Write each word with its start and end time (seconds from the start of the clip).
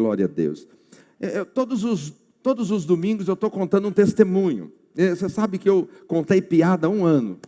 Glória 0.00 0.24
a 0.24 0.28
Deus. 0.28 0.66
É, 1.20 1.44
todos, 1.44 1.84
os, 1.84 2.14
todos 2.42 2.70
os 2.70 2.86
domingos 2.86 3.28
eu 3.28 3.34
estou 3.34 3.50
contando 3.50 3.86
um 3.86 3.92
testemunho. 3.92 4.72
É, 4.96 5.14
você 5.14 5.28
sabe 5.28 5.58
que 5.58 5.68
eu 5.68 5.86
contei 6.06 6.40
piada 6.40 6.86
há 6.86 6.90
um 6.90 7.04
ano. 7.04 7.38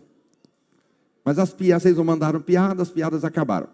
Mas 1.24 1.38
as 1.38 1.54
piadas, 1.54 1.84
vocês 1.84 1.96
não 1.96 2.04
mandaram 2.04 2.42
piadas, 2.42 2.88
as 2.88 2.90
piadas 2.92 3.24
acabaram. 3.24 3.68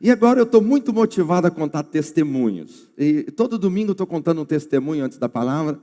E 0.00 0.10
agora 0.10 0.40
eu 0.40 0.44
estou 0.44 0.62
muito 0.62 0.90
motivado 0.90 1.46
a 1.46 1.50
contar 1.50 1.82
testemunhos. 1.82 2.90
E 2.96 3.24
todo 3.24 3.58
domingo 3.58 3.90
eu 3.90 3.92
estou 3.92 4.06
contando 4.06 4.40
um 4.40 4.46
testemunho 4.46 5.04
antes 5.04 5.18
da 5.18 5.28
palavra. 5.28 5.78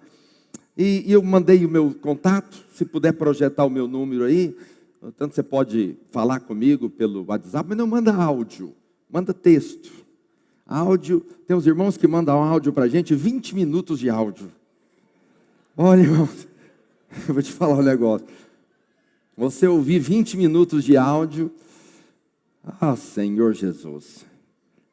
E, 0.76 1.04
e, 1.06 1.12
eu 1.12 1.22
mandei 1.22 1.64
o 1.64 1.70
meu 1.70 1.94
contato, 1.94 2.58
se 2.74 2.86
puder 2.86 3.14
projetar 3.14 3.66
o 3.66 3.70
meu 3.70 3.88
número 3.88 4.24
aí. 4.24 4.58
Tanto 5.16 5.36
você 5.36 5.44
pode 5.44 5.96
falar 6.10 6.40
comigo 6.40 6.90
pelo 6.90 7.24
WhatsApp, 7.28 7.70
mas 7.70 7.78
não 7.78 7.86
manda 7.86 8.16
áudio, 8.16 8.74
manda 9.08 9.32
texto. 9.32 10.00
Áudio, 10.70 11.26
tem 11.48 11.58
uns 11.58 11.66
irmãos 11.66 11.98
que 11.98 12.08
mandam 12.08 12.44
áudio 12.44 12.72
para 12.72 12.84
a 12.84 12.88
gente, 12.88 13.16
20 13.16 13.56
minutos 13.56 13.98
de 13.98 14.08
áudio. 14.08 14.52
Olha, 15.76 16.02
irmãos, 16.02 16.48
eu 17.28 17.34
vou 17.34 17.42
te 17.42 17.52
falar 17.52 17.74
um 17.74 17.82
negócio. 17.82 18.28
Você 19.36 19.68
ouvir 19.68 19.98
20 19.98 20.38
minutos 20.38 20.84
de 20.84 20.96
áudio, 20.96 21.52
ah, 22.80 22.96
Senhor 22.96 23.52
Jesus. 23.54 24.24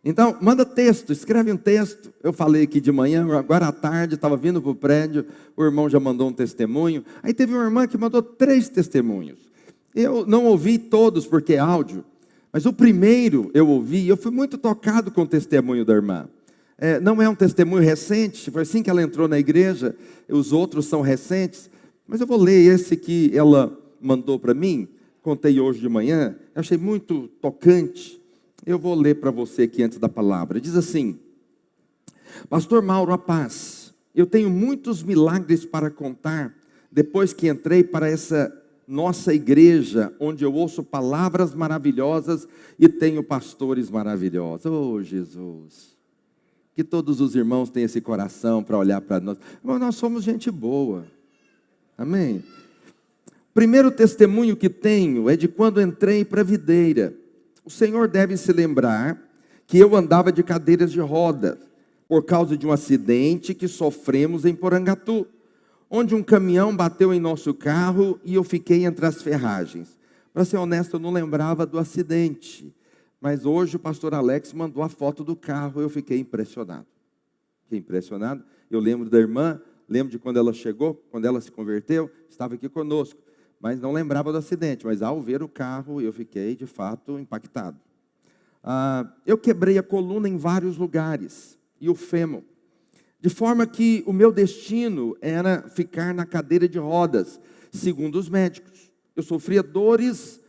Então, 0.02 0.38
manda 0.40 0.64
texto, 0.64 1.12
escreve 1.12 1.52
um 1.52 1.58
texto. 1.58 2.10
Eu 2.22 2.32
falei 2.32 2.62
aqui 2.62 2.80
de 2.80 2.90
manhã, 2.90 3.26
agora 3.36 3.66
à 3.66 3.72
tarde, 3.72 4.14
estava 4.14 4.34
vindo 4.34 4.62
para 4.62 4.70
o 4.70 4.74
prédio, 4.74 5.26
o 5.54 5.62
irmão 5.62 5.90
já 5.90 6.00
mandou 6.00 6.28
um 6.28 6.32
testemunho. 6.32 7.04
Aí 7.22 7.34
teve 7.34 7.52
uma 7.52 7.64
irmã 7.64 7.86
que 7.86 7.98
mandou 7.98 8.22
três 8.22 8.70
testemunhos. 8.70 9.40
Eu 9.94 10.24
não 10.24 10.46
ouvi 10.46 10.78
todos 10.78 11.26
porque 11.26 11.52
é 11.52 11.58
áudio, 11.58 12.02
mas 12.56 12.64
o 12.64 12.72
primeiro 12.72 13.50
eu 13.52 13.68
ouvi, 13.68 14.08
eu 14.08 14.16
fui 14.16 14.32
muito 14.32 14.56
tocado 14.56 15.10
com 15.10 15.24
o 15.24 15.26
testemunho 15.26 15.84
da 15.84 15.92
irmã. 15.92 16.26
É, 16.78 16.98
não 16.98 17.20
é 17.20 17.28
um 17.28 17.34
testemunho 17.34 17.82
recente, 17.82 18.50
foi 18.50 18.62
assim 18.62 18.82
que 18.82 18.88
ela 18.88 19.02
entrou 19.02 19.28
na 19.28 19.38
igreja, 19.38 19.94
os 20.26 20.54
outros 20.54 20.86
são 20.86 21.02
recentes, 21.02 21.68
mas 22.08 22.18
eu 22.18 22.26
vou 22.26 22.40
ler 22.40 22.64
esse 22.74 22.96
que 22.96 23.30
ela 23.36 23.78
mandou 24.00 24.38
para 24.38 24.54
mim, 24.54 24.88
contei 25.20 25.60
hoje 25.60 25.80
de 25.80 25.88
manhã, 25.90 26.34
achei 26.54 26.78
muito 26.78 27.28
tocante. 27.42 28.18
Eu 28.64 28.78
vou 28.78 28.94
ler 28.94 29.16
para 29.16 29.30
você 29.30 29.64
aqui 29.64 29.82
antes 29.82 29.98
da 29.98 30.08
palavra. 30.08 30.58
Diz 30.58 30.76
assim: 30.76 31.18
Pastor 32.48 32.80
Mauro, 32.80 33.12
a 33.12 33.18
paz. 33.18 33.92
Eu 34.14 34.24
tenho 34.24 34.48
muitos 34.48 35.02
milagres 35.02 35.66
para 35.66 35.90
contar 35.90 36.56
depois 36.90 37.34
que 37.34 37.50
entrei 37.50 37.84
para 37.84 38.08
essa 38.08 38.50
nossa 38.86 39.34
igreja, 39.34 40.14
onde 40.20 40.44
eu 40.44 40.52
ouço 40.52 40.82
palavras 40.82 41.54
maravilhosas 41.54 42.46
e 42.78 42.88
tenho 42.88 43.22
pastores 43.22 43.90
maravilhosos. 43.90 44.66
Oh, 44.66 45.02
Jesus. 45.02 45.96
Que 46.74 46.84
todos 46.84 47.20
os 47.20 47.34
irmãos 47.34 47.70
tenham 47.70 47.86
esse 47.86 48.00
coração 48.00 48.62
para 48.62 48.78
olhar 48.78 49.00
para 49.00 49.20
nós. 49.20 49.38
Mas 49.62 49.80
nós 49.80 49.94
somos 49.96 50.22
gente 50.22 50.50
boa. 50.50 51.06
Amém? 51.96 52.44
Primeiro 53.52 53.90
testemunho 53.90 54.56
que 54.56 54.68
tenho 54.68 55.30
é 55.30 55.36
de 55.36 55.48
quando 55.48 55.80
entrei 55.80 56.24
para 56.24 56.42
a 56.42 56.44
videira. 56.44 57.14
O 57.64 57.70
Senhor 57.70 58.06
deve 58.06 58.36
se 58.36 58.52
lembrar 58.52 59.20
que 59.66 59.78
eu 59.78 59.96
andava 59.96 60.30
de 60.30 60.42
cadeiras 60.42 60.92
de 60.92 61.00
rodas 61.00 61.56
por 62.06 62.24
causa 62.24 62.56
de 62.56 62.66
um 62.66 62.70
acidente 62.70 63.54
que 63.54 63.66
sofremos 63.66 64.44
em 64.44 64.54
Porangatu, 64.54 65.26
onde 65.90 66.14
um 66.14 66.22
caminhão 66.22 66.76
bateu 66.76 67.12
em 67.12 67.20
nosso 67.20 67.54
carro 67.54 68.20
e 68.24 68.34
eu 68.34 68.44
fiquei 68.44 68.84
entre 68.84 69.06
as 69.06 69.22
ferragens. 69.22 69.96
Para 70.32 70.44
ser 70.44 70.56
honesto, 70.56 70.96
eu 70.96 71.00
não 71.00 71.10
lembrava 71.10 71.64
do 71.64 71.78
acidente, 71.78 72.74
mas 73.20 73.46
hoje 73.46 73.76
o 73.76 73.78
pastor 73.78 74.14
Alex 74.14 74.52
mandou 74.52 74.82
a 74.82 74.88
foto 74.88 75.24
do 75.24 75.34
carro, 75.34 75.80
eu 75.80 75.88
fiquei 75.88 76.18
impressionado. 76.18 76.86
Fiquei 77.64 77.78
impressionado. 77.78 78.44
Eu 78.70 78.80
lembro 78.80 79.08
da 79.08 79.18
irmã, 79.18 79.60
lembro 79.88 80.10
de 80.10 80.18
quando 80.18 80.38
ela 80.38 80.52
chegou, 80.52 80.94
quando 81.10 81.24
ela 81.24 81.40
se 81.40 81.50
converteu, 81.50 82.10
estava 82.28 82.54
aqui 82.54 82.68
conosco 82.68 83.26
mas 83.60 83.80
não 83.80 83.92
lembrava 83.92 84.32
do 84.32 84.38
acidente. 84.38 84.86
Mas 84.86 85.02
ao 85.02 85.20
ver 85.20 85.42
o 85.42 85.48
carro, 85.48 86.00
eu 86.00 86.12
fiquei 86.12 86.54
de 86.54 86.66
fato 86.66 87.18
impactado. 87.18 87.78
Ah, 88.62 89.10
eu 89.24 89.38
quebrei 89.38 89.78
a 89.78 89.82
coluna 89.82 90.28
em 90.28 90.36
vários 90.36 90.76
lugares 90.76 91.58
e 91.80 91.88
o 91.88 91.94
fêmur, 91.94 92.42
de 93.26 93.34
forma 93.34 93.66
que 93.66 94.04
o 94.06 94.12
meu 94.12 94.30
destino 94.30 95.16
era 95.20 95.68
ficar 95.68 96.14
na 96.14 96.24
cadeira 96.24 96.68
de 96.68 96.78
rodas, 96.78 97.40
segundo 97.72 98.20
os 98.20 98.28
médicos. 98.28 98.88
Eu 99.16 99.22
sofria 99.24 99.64
dores 99.64 100.40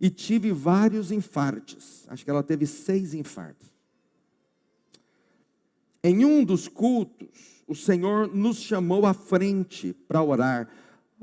e 0.00 0.08
tive 0.08 0.52
vários 0.52 1.10
infartos. 1.10 2.04
Acho 2.06 2.24
que 2.24 2.30
ela 2.30 2.44
teve 2.44 2.64
seis 2.64 3.12
infartos. 3.12 3.68
Em 6.00 6.24
um 6.24 6.44
dos 6.44 6.68
cultos, 6.68 7.64
o 7.66 7.74
Senhor 7.74 8.32
nos 8.32 8.58
chamou 8.58 9.04
à 9.04 9.12
frente 9.12 9.92
para 10.06 10.22
orar 10.22 10.68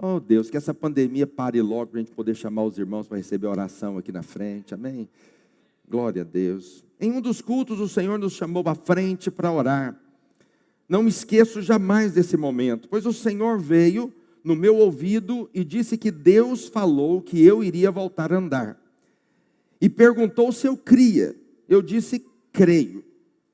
Oh 0.02 0.20
Deus, 0.20 0.50
que 0.50 0.58
essa 0.58 0.74
pandemia 0.74 1.26
pare 1.26 1.62
logo 1.62 1.92
para 1.92 2.02
a 2.02 2.04
gente 2.04 2.14
poder 2.14 2.36
chamar 2.36 2.64
os 2.64 2.78
irmãos 2.78 3.08
para 3.08 3.16
receber 3.16 3.48
oração 3.48 3.98
aqui 3.98 4.12
na 4.12 4.24
frente, 4.24 4.74
amém? 4.74 5.08
Glória 5.90 6.24
a 6.24 6.26
Deus. 6.26 6.84
Em 7.00 7.10
um 7.10 7.22
dos 7.22 7.42
cultos, 7.42 7.80
o 7.80 7.88
Senhor 7.88 8.20
nos 8.20 8.34
chamou 8.34 8.64
à 8.68 8.76
frente 8.76 9.32
para 9.32 9.50
orar. 9.50 10.09
Não 10.90 11.04
me 11.04 11.10
esqueço 11.10 11.62
jamais 11.62 12.14
desse 12.14 12.36
momento, 12.36 12.90
pois 12.90 13.06
o 13.06 13.14
Senhor 13.14 13.60
veio 13.60 14.12
no 14.44 14.56
meu 14.56 14.76
ouvido 14.76 15.48
e 15.54 15.64
disse 15.64 15.98
que 15.98 16.10
Deus 16.10 16.68
falou 16.68 17.22
que 17.22 17.42
eu 17.46 17.64
iria 17.64 17.92
voltar 17.92 18.34
a 18.34 18.38
andar. 18.38 18.82
E 19.80 19.88
perguntou 19.88 20.52
se 20.52 20.68
eu 20.68 20.76
cria. 20.76 21.36
Eu 21.68 21.84
disse, 21.84 22.26
creio. 22.52 23.04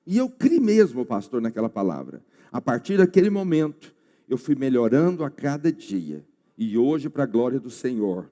E 0.07 0.17
eu 0.17 0.29
criei 0.29 0.61
mesmo, 0.61 1.05
pastor, 1.05 1.41
naquela 1.41 1.69
palavra. 1.69 2.23
A 2.51 2.61
partir 2.61 2.97
daquele 2.97 3.29
momento, 3.29 3.93
eu 4.29 4.37
fui 4.37 4.55
melhorando 4.55 5.23
a 5.23 5.29
cada 5.29 5.69
dia 5.71 6.23
e 6.57 6.77
hoje, 6.77 7.09
para 7.09 7.23
a 7.23 7.27
glória 7.27 7.59
do 7.59 7.69
Senhor, 7.69 8.29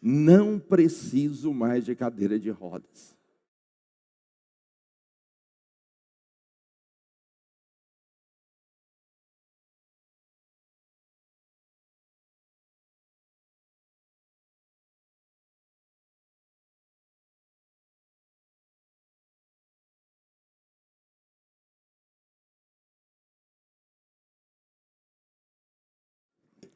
não 0.00 0.58
preciso 0.58 1.52
mais 1.52 1.84
de 1.84 1.94
cadeira 1.94 2.38
de 2.38 2.50
rodas. 2.50 3.15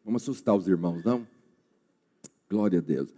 Vamos 0.04 0.22
assustar 0.22 0.54
os 0.54 0.66
irmãos, 0.66 1.04
não? 1.04 1.26
Glória 2.48 2.78
a 2.78 2.82
Deus. 2.82 3.08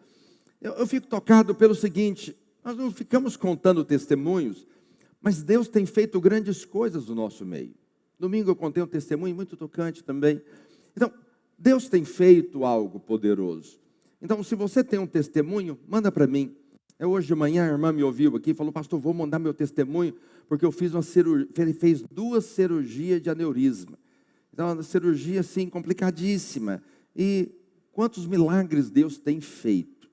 Eu, 0.60 0.72
eu 0.72 0.87
fico 0.87 1.06
tocado 1.06 1.54
pelo 1.54 1.75
seguinte: 1.75 2.37
nós 2.65 2.76
não 2.76 2.91
ficamos 2.91 3.37
contando 3.37 3.84
testemunhos, 3.84 4.66
mas 5.20 5.43
Deus 5.43 5.69
tem 5.69 5.87
feito 5.87 6.20
grandes 6.20 6.65
coisas 6.65 7.06
no 7.06 7.15
nosso 7.15 7.44
meio. 7.44 7.75
Domingo 8.19 8.50
eu 8.50 8.56
contei 8.56 8.82
um 8.82 8.87
testemunho 8.87 9.34
muito 9.34 9.56
tocante 9.56 10.04
também. 10.04 10.41
Então, 10.97 11.12
Deus 11.59 11.88
tem 11.88 12.04
feito 12.04 12.65
algo 12.65 13.00
poderoso. 13.00 13.81
Então, 14.20 14.43
se 14.43 14.54
você 14.54 14.84
tem 14.84 14.99
um 14.99 15.06
testemunho, 15.06 15.78
manda 15.88 16.12
para 16.12 16.26
mim. 16.26 16.54
É 16.99 17.06
hoje 17.06 17.26
de 17.26 17.34
manhã 17.34 17.64
a 17.64 17.72
irmã 17.72 17.93
me 17.93 18.04
ouviu 18.04 18.37
aqui 18.37 18.50
e 18.50 18.54
falou, 18.54 18.72
pastor, 18.72 19.00
vou 19.00 19.12
mandar 19.12 19.41
meu 19.41 19.53
testemunho, 19.53 20.14
porque 20.49 20.64
eu 20.64 20.70
fiz 20.70 20.94
uma 20.94 21.03
cirurgia, 21.03 21.49
fez 21.75 22.03
duas 22.03 22.44
cirurgias 22.44 23.20
de 23.20 23.28
aneurisma. 23.28 23.99
Então, 24.53 24.73
uma 24.73 24.83
cirurgia 24.83 25.41
assim 25.41 25.69
complicadíssima. 25.69 26.83
E 27.17 27.51
quantos 27.93 28.27
milagres 28.27 28.91
Deus 28.91 29.19
tem 29.19 29.41
feito. 29.41 30.11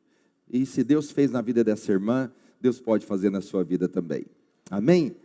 E 0.50 0.66
se 0.66 0.84
Deus 0.84 1.12
fez 1.12 1.32
na 1.32 1.42
vida 1.42 1.64
dessa 1.64 1.92
irmã, 1.92 2.32
Deus 2.60 2.80
pode 2.80 3.06
fazer 3.06 3.30
na 3.30 3.42
sua 3.42 3.64
vida 3.64 3.88
também. 3.88 4.26
Amém? 4.70 5.16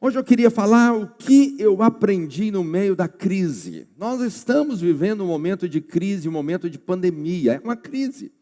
Hoje 0.00 0.18
eu 0.18 0.24
queria 0.24 0.50
falar 0.50 0.96
o 0.96 1.06
que 1.06 1.54
eu 1.58 1.80
aprendi 1.80 2.50
no 2.50 2.64
meio 2.64 2.96
da 2.96 3.06
crise. 3.06 3.86
Nós 3.96 4.20
estamos 4.20 4.80
vivendo 4.80 5.22
um 5.22 5.28
momento 5.28 5.68
de 5.68 5.80
crise, 5.80 6.28
um 6.28 6.32
momento 6.32 6.68
de 6.68 6.78
pandemia. 6.78 7.54
É 7.54 7.60
uma 7.60 7.76
crise. 7.76 8.32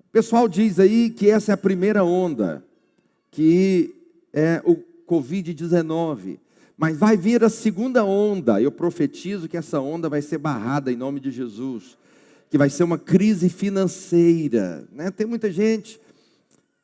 O 0.00 0.10
pessoal 0.12 0.46
diz 0.46 0.78
aí 0.78 1.10
que 1.10 1.30
essa 1.30 1.52
é 1.52 1.54
a 1.54 1.56
primeira 1.56 2.04
onda, 2.04 2.62
que 3.30 3.94
é 4.32 4.62
o 4.64 4.76
Covid-19. 5.06 6.38
Mas 6.78 6.96
vai 6.96 7.16
vir 7.16 7.42
a 7.42 7.48
segunda 7.48 8.04
onda. 8.04 8.62
Eu 8.62 8.70
profetizo 8.70 9.48
que 9.48 9.56
essa 9.56 9.80
onda 9.80 10.08
vai 10.08 10.22
ser 10.22 10.38
barrada 10.38 10.92
em 10.92 10.96
nome 10.96 11.18
de 11.18 11.32
Jesus. 11.32 11.98
Que 12.48 12.56
vai 12.56 12.70
ser 12.70 12.84
uma 12.84 12.96
crise 12.96 13.48
financeira. 13.48 14.86
Né? 14.92 15.10
Tem 15.10 15.26
muita 15.26 15.50
gente, 15.50 16.00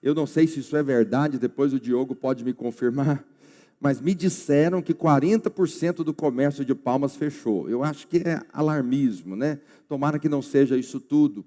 eu 0.03 0.13
não 0.13 0.27
sei 0.27 0.49
se 0.49 0.59
isso 0.59 0.77
é 0.77 0.83
verdade, 0.83 1.39
depois 1.39 1.73
o 1.73 1.79
Diogo 1.79 2.15
pode 2.15 2.45
me 2.45 2.53
confirmar. 2.53 3.25
Mas 3.81 4.01
me 4.01 4.15
disseram 4.15 4.83
que 4.83 4.93
40% 4.93 6.03
do 6.03 6.13
comércio 6.13 6.65
de 6.65 6.75
palmas 6.75 7.15
fechou. 7.15 7.71
Eu 7.71 7.85
acho 7.85 8.09
que 8.09 8.19
é 8.19 8.41
alarmismo, 8.53 9.37
né? 9.37 9.61
Tomara 9.89 10.19
que 10.19 10.29
não 10.29 10.43
seja 10.43 10.77
isso 10.77 10.99
tudo. 10.99 11.45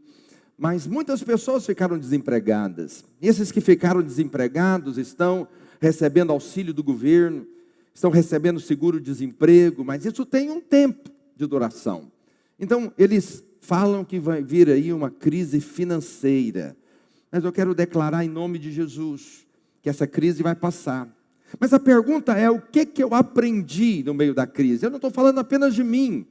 Mas 0.58 0.88
muitas 0.88 1.22
pessoas 1.22 1.66
ficaram 1.66 1.98
desempregadas. 1.98 3.04
Esses 3.22 3.52
que 3.52 3.60
ficaram 3.60 4.02
desempregados 4.02 4.98
estão 4.98 5.48
recebendo 5.80 6.32
auxílio 6.32 6.74
do 6.74 6.84
governo, 6.84 7.46
estão 7.98 8.12
recebendo 8.12 8.60
seguro-desemprego, 8.60 9.84
mas 9.84 10.06
isso 10.06 10.24
tem 10.24 10.52
um 10.52 10.62
tempo 10.62 11.10
de 11.36 11.48
duração. 11.48 12.12
Então, 12.60 12.94
eles 12.96 13.44
falam 13.60 14.06
que 14.06 14.20
vai 14.20 14.44
vir 14.44 14.70
aí 14.70 14.94
uma 14.94 15.10
crise 15.10 15.60
financeira. 15.60 16.78
Mas 17.32 17.44
eu 17.44 17.52
quero 17.52 17.74
declarar 17.74 18.24
em 18.24 18.30
nome 18.30 18.60
de 18.60 18.72
Jesus 18.72 19.48
que 19.82 19.90
essa 19.90 20.06
crise 20.06 20.44
vai 20.44 20.54
passar. 20.54 21.12
Mas 21.60 21.74
a 21.74 21.80
pergunta 21.80 22.34
é: 22.34 22.48
o 22.52 22.62
que, 22.62 22.86
que 22.86 23.02
eu 23.02 23.16
aprendi 23.16 24.04
no 24.06 24.14
meio 24.14 24.36
da 24.36 24.46
crise? 24.46 24.86
Eu 24.86 24.92
não 24.92 24.98
estou 24.98 25.10
falando 25.10 25.40
apenas 25.40 25.74
de 25.74 25.84
mim, 25.84 26.24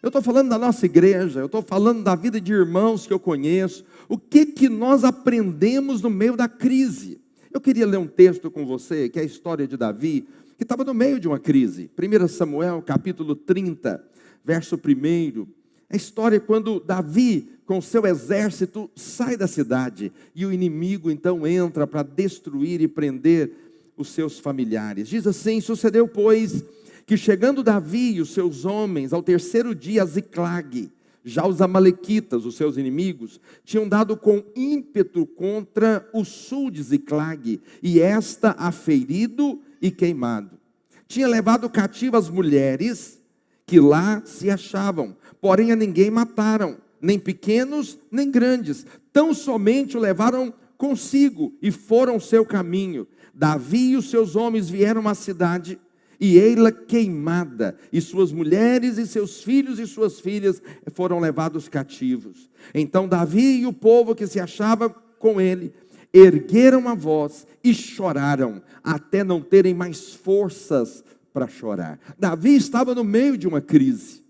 eu 0.00 0.10
estou 0.10 0.22
falando 0.22 0.48
da 0.48 0.58
nossa 0.58 0.86
igreja, 0.86 1.40
eu 1.40 1.46
estou 1.46 1.60
falando 1.60 2.04
da 2.04 2.14
vida 2.14 2.40
de 2.40 2.52
irmãos 2.52 3.04
que 3.04 3.12
eu 3.12 3.18
conheço. 3.18 3.84
O 4.08 4.16
que, 4.16 4.46
que 4.46 4.68
nós 4.68 5.02
aprendemos 5.02 6.02
no 6.02 6.08
meio 6.08 6.36
da 6.36 6.48
crise? 6.48 7.20
Eu 7.52 7.60
queria 7.60 7.84
ler 7.84 7.96
um 7.96 8.06
texto 8.06 8.48
com 8.48 8.64
você, 8.64 9.08
que 9.08 9.18
é 9.18 9.22
a 9.22 9.24
história 9.24 9.66
de 9.66 9.76
Davi, 9.76 10.28
que 10.60 10.64
estava 10.64 10.84
no 10.84 10.92
meio 10.92 11.18
de 11.18 11.26
uma 11.26 11.38
crise. 11.38 11.90
1 11.98 12.28
Samuel, 12.28 12.82
capítulo 12.82 13.34
30, 13.34 14.04
verso 14.44 14.76
1. 14.76 15.46
A 15.88 15.96
história 15.96 16.36
é 16.36 16.38
quando 16.38 16.78
Davi, 16.78 17.48
com 17.64 17.80
seu 17.80 18.04
exército, 18.04 18.90
sai 18.94 19.38
da 19.38 19.46
cidade 19.46 20.12
e 20.34 20.44
o 20.44 20.52
inimigo 20.52 21.10
então 21.10 21.46
entra 21.46 21.86
para 21.86 22.02
destruir 22.02 22.82
e 22.82 22.86
prender 22.86 23.52
os 23.96 24.10
seus 24.10 24.38
familiares. 24.38 25.08
Diz 25.08 25.26
assim: 25.26 25.62
Sucedeu, 25.62 26.06
pois, 26.06 26.62
que 27.06 27.16
chegando 27.16 27.62
Davi 27.62 28.16
e 28.16 28.20
os 28.20 28.34
seus 28.34 28.66
homens 28.66 29.14
ao 29.14 29.22
terceiro 29.22 29.74
dia 29.74 30.02
a 30.02 30.06
Ziclag, 30.06 30.92
já 31.24 31.46
os 31.46 31.62
amalequitas, 31.62 32.44
os 32.44 32.54
seus 32.54 32.76
inimigos, 32.76 33.40
tinham 33.64 33.88
dado 33.88 34.14
com 34.14 34.44
ímpeto 34.54 35.24
contra 35.24 36.06
o 36.12 36.22
sul 36.22 36.70
de 36.70 36.82
Ziclag, 36.82 37.62
e 37.82 37.98
esta 37.98 38.54
aferido 38.58 39.58
e 39.80 39.90
queimado. 39.90 40.58
Tinha 41.06 41.26
levado 41.26 41.68
cativo 41.68 42.16
as 42.16 42.28
mulheres 42.28 43.20
que 43.66 43.80
lá 43.80 44.22
se 44.24 44.50
achavam, 44.50 45.16
porém 45.40 45.72
a 45.72 45.76
ninguém 45.76 46.10
mataram, 46.10 46.78
nem 47.00 47.18
pequenos, 47.18 47.98
nem 48.10 48.30
grandes, 48.30 48.84
tão 49.12 49.32
somente 49.32 49.96
o 49.96 50.00
levaram 50.00 50.52
consigo 50.76 51.54
e 51.62 51.70
foram 51.70 52.18
seu 52.18 52.44
caminho. 52.44 53.06
Davi 53.34 53.90
e 53.90 53.96
os 53.96 54.10
seus 54.10 54.36
homens 54.36 54.68
vieram 54.68 55.08
à 55.08 55.14
cidade 55.14 55.78
e 56.20 56.36
ei-la 56.36 56.70
queimada, 56.70 57.76
e 57.90 57.98
suas 58.00 58.30
mulheres 58.30 58.98
e 58.98 59.06
seus 59.06 59.42
filhos 59.42 59.78
e 59.78 59.86
suas 59.86 60.20
filhas 60.20 60.62
foram 60.92 61.18
levados 61.18 61.66
cativos. 61.66 62.50
Então 62.74 63.08
Davi 63.08 63.60
e 63.60 63.66
o 63.66 63.72
povo 63.72 64.14
que 64.14 64.26
se 64.26 64.38
achava 64.38 64.90
com 64.90 65.40
ele 65.40 65.72
ergueram 66.12 66.88
a 66.88 66.94
voz 66.94 67.46
e 67.62 67.72
choraram, 67.72 68.62
até 68.82 69.22
não 69.22 69.40
terem 69.40 69.74
mais 69.74 70.12
forças 70.14 71.04
para 71.32 71.46
chorar. 71.46 71.98
Davi 72.18 72.56
estava 72.56 72.94
no 72.94 73.04
meio 73.04 73.36
de 73.38 73.46
uma 73.46 73.60
crise. 73.60 74.22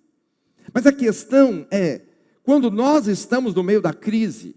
Mas 0.72 0.86
a 0.86 0.92
questão 0.92 1.66
é, 1.70 2.02
quando 2.42 2.70
nós 2.70 3.06
estamos 3.06 3.54
no 3.54 3.62
meio 3.62 3.80
da 3.80 3.92
crise, 3.92 4.54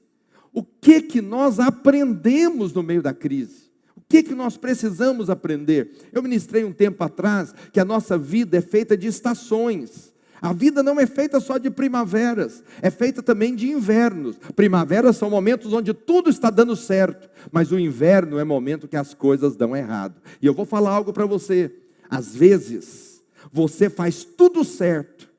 o 0.52 0.64
que 0.64 1.02
que 1.02 1.22
nós 1.22 1.60
aprendemos 1.60 2.74
no 2.74 2.84
meio 2.84 3.02
da 3.02 3.14
crise? 3.14 3.72
O 3.96 4.02
que 4.08 4.22
que 4.22 4.36
nós 4.36 4.58
precisamos 4.58 5.30
aprender? 5.30 5.92
Eu 6.12 6.22
ministrei 6.22 6.64
um 6.64 6.72
tempo 6.72 7.04
atrás 7.04 7.54
que 7.72 7.80
a 7.80 7.86
nossa 7.86 8.18
vida 8.18 8.58
é 8.58 8.62
feita 8.62 8.96
de 8.96 9.08
estações. 9.08 10.13
A 10.44 10.52
vida 10.52 10.84
não 10.84 11.00
é 11.00 11.08
feita 11.08 11.40
só 11.40 11.58
de 11.58 11.70
primaveras, 11.70 12.66
é 12.82 12.92
feita 12.92 13.24
também 13.24 13.56
de 13.56 13.72
invernos. 13.72 14.38
Primaveras 14.54 15.16
são 15.16 15.30
momentos 15.30 15.72
onde 15.72 15.94
tudo 15.94 16.30
está 16.30 16.50
dando 16.50 16.76
certo, 16.76 17.30
mas 17.50 17.72
o 17.72 17.80
inverno 17.80 18.38
é 18.38 18.44
momento 18.44 18.86
que 18.86 18.98
as 18.98 19.14
coisas 19.14 19.56
dão 19.56 19.74
errado. 19.74 20.22
E 20.42 20.46
eu 20.46 20.54
vou 20.54 20.66
falar 20.66 20.92
algo 20.92 21.14
para 21.14 21.26
você. 21.26 21.74
Às 22.10 22.36
vezes, 22.36 23.24
você 23.54 23.90
faz 23.90 24.26
tudo 24.26 24.66
certo, 24.66 25.32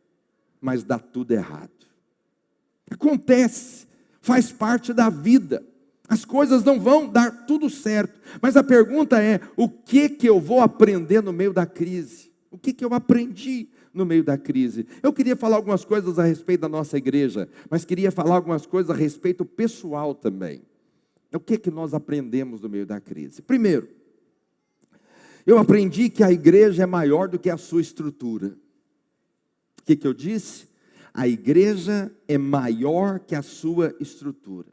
mas 0.58 0.82
dá 0.82 0.98
tudo 0.98 1.32
errado. 1.32 1.68
Acontece, 2.90 3.86
faz 4.22 4.50
parte 4.50 4.94
da 4.94 5.10
vida. 5.10 5.62
As 6.08 6.24
coisas 6.24 6.64
não 6.64 6.80
vão 6.80 7.10
dar 7.10 7.44
tudo 7.44 7.68
certo. 7.68 8.18
Mas 8.40 8.56
a 8.56 8.64
pergunta 8.64 9.22
é: 9.22 9.38
o 9.54 9.68
que 9.68 10.08
que 10.08 10.26
eu 10.26 10.40
vou 10.40 10.62
aprender 10.62 11.22
no 11.22 11.32
meio 11.32 11.52
da 11.52 11.66
crise? 11.66 12.32
O 12.50 12.56
que 12.56 12.72
que 12.72 12.84
eu 12.86 12.94
aprendi 12.94 13.68
no 13.94 14.04
meio 14.04 14.24
da 14.24 14.36
crise? 14.36 14.86
Eu 15.02 15.12
queria 15.12 15.36
falar 15.36 15.56
algumas 15.56 15.84
coisas 15.84 16.18
a 16.18 16.24
respeito 16.24 16.62
da 16.62 16.68
nossa 16.68 16.98
igreja, 16.98 17.48
mas 17.70 17.84
queria 17.84 18.10
falar 18.10 18.34
algumas 18.34 18.66
coisas 18.66 18.90
a 18.90 18.94
respeito 18.94 19.44
pessoal 19.44 20.14
também. 20.14 20.62
O 21.32 21.40
que 21.40 21.56
que 21.56 21.70
nós 21.70 21.94
aprendemos 21.94 22.60
no 22.60 22.68
meio 22.68 22.84
da 22.84 23.00
crise? 23.00 23.40
Primeiro, 23.40 23.88
eu 25.46 25.58
aprendi 25.58 26.08
que 26.08 26.22
a 26.22 26.32
igreja 26.32 26.82
é 26.82 26.86
maior 26.86 27.28
do 27.28 27.38
que 27.38 27.50
a 27.50 27.56
sua 27.56 27.80
estrutura. 27.80 28.56
O 29.80 29.82
que, 29.84 29.96
que 29.96 30.06
eu 30.06 30.14
disse? 30.14 30.66
A 31.12 31.28
igreja 31.28 32.10
é 32.26 32.38
maior 32.38 33.20
que 33.20 33.34
a 33.34 33.42
sua 33.42 33.94
estrutura. 34.00 34.68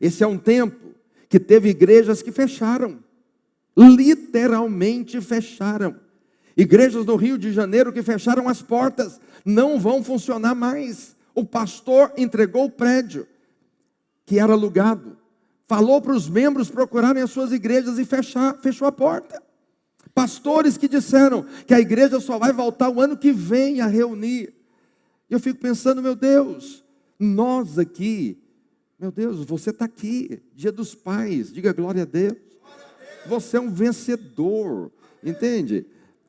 Esse 0.00 0.22
é 0.22 0.26
um 0.26 0.38
tempo 0.38 0.94
que 1.28 1.38
teve 1.38 1.70
igrejas 1.70 2.20
que 2.20 2.32
fecharam, 2.32 3.02
literalmente 3.76 5.20
fecharam. 5.20 5.98
Igrejas 6.56 7.04
do 7.04 7.16
Rio 7.16 7.38
de 7.38 7.52
Janeiro 7.52 7.92
que 7.92 8.02
fecharam 8.02 8.48
as 8.48 8.60
portas, 8.60 9.20
não 9.44 9.78
vão 9.78 10.02
funcionar 10.04 10.54
mais. 10.54 11.16
O 11.34 11.44
pastor 11.44 12.12
entregou 12.16 12.66
o 12.66 12.70
prédio 12.70 13.26
que 14.24 14.38
era 14.38 14.52
alugado, 14.52 15.16
falou 15.66 16.00
para 16.00 16.12
os 16.12 16.28
membros 16.28 16.70
procurarem 16.70 17.22
as 17.22 17.30
suas 17.30 17.52
igrejas 17.52 17.98
e 17.98 18.04
fechar, 18.04 18.56
fechou 18.58 18.86
a 18.86 18.92
porta. 18.92 19.42
Pastores 20.14 20.76
que 20.76 20.88
disseram 20.88 21.44
que 21.66 21.72
a 21.72 21.80
igreja 21.80 22.20
só 22.20 22.38
vai 22.38 22.52
voltar 22.52 22.90
o 22.90 23.00
ano 23.00 23.16
que 23.16 23.32
vem 23.32 23.80
a 23.80 23.86
reunir. 23.86 24.54
Eu 25.28 25.40
fico 25.40 25.60
pensando, 25.60 26.02
meu 26.02 26.14
Deus, 26.14 26.84
nós 27.18 27.78
aqui, 27.78 28.38
meu 28.98 29.10
Deus, 29.10 29.44
você 29.44 29.70
está 29.70 29.86
aqui, 29.86 30.42
dia 30.54 30.70
dos 30.70 30.94
pais, 30.94 31.52
diga 31.52 31.72
glória 31.72 32.02
a 32.02 32.06
Deus. 32.06 32.36
Você 33.26 33.56
é 33.56 33.60
um 33.60 33.70
vencedor, 33.70 34.90
entende? 35.24 35.86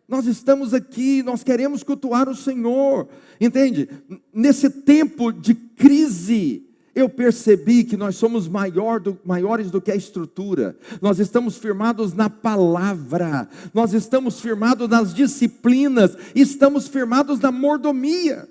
Nós 0.08 0.26
estamos 0.26 0.74
aqui, 0.74 1.24
nós 1.24 1.44
queremos 1.44 1.82
cultuar 1.82 2.28
o 2.28 2.36
Senhor, 2.36 3.08
entende? 3.40 3.90
Nesse 4.34 4.70
tempo 4.70 5.32
de 5.32 5.56
crise, 5.56 6.68
eu 6.94 7.10
percebi 7.10 7.84
que 7.84 7.98
nós 7.98 8.16
somos 8.16 8.48
maior 8.48 9.00
do, 9.00 9.18
maiores 9.26 9.72
do 9.72 9.82
que 9.82 9.92
a 9.92 9.96
estrutura, 9.96 10.78
nós 11.02 11.20
estamos 11.20 11.58
firmados 11.58 12.14
na 12.14 12.30
palavra, 12.30 13.50
nós 13.74 13.94
estamos 13.94 14.40
firmados 14.40 14.88
nas 14.88 15.14
disciplinas, 15.14 16.16
estamos 16.36 16.88
firmados 16.88 17.40
na 17.40 17.52
mordomia. 17.52 18.48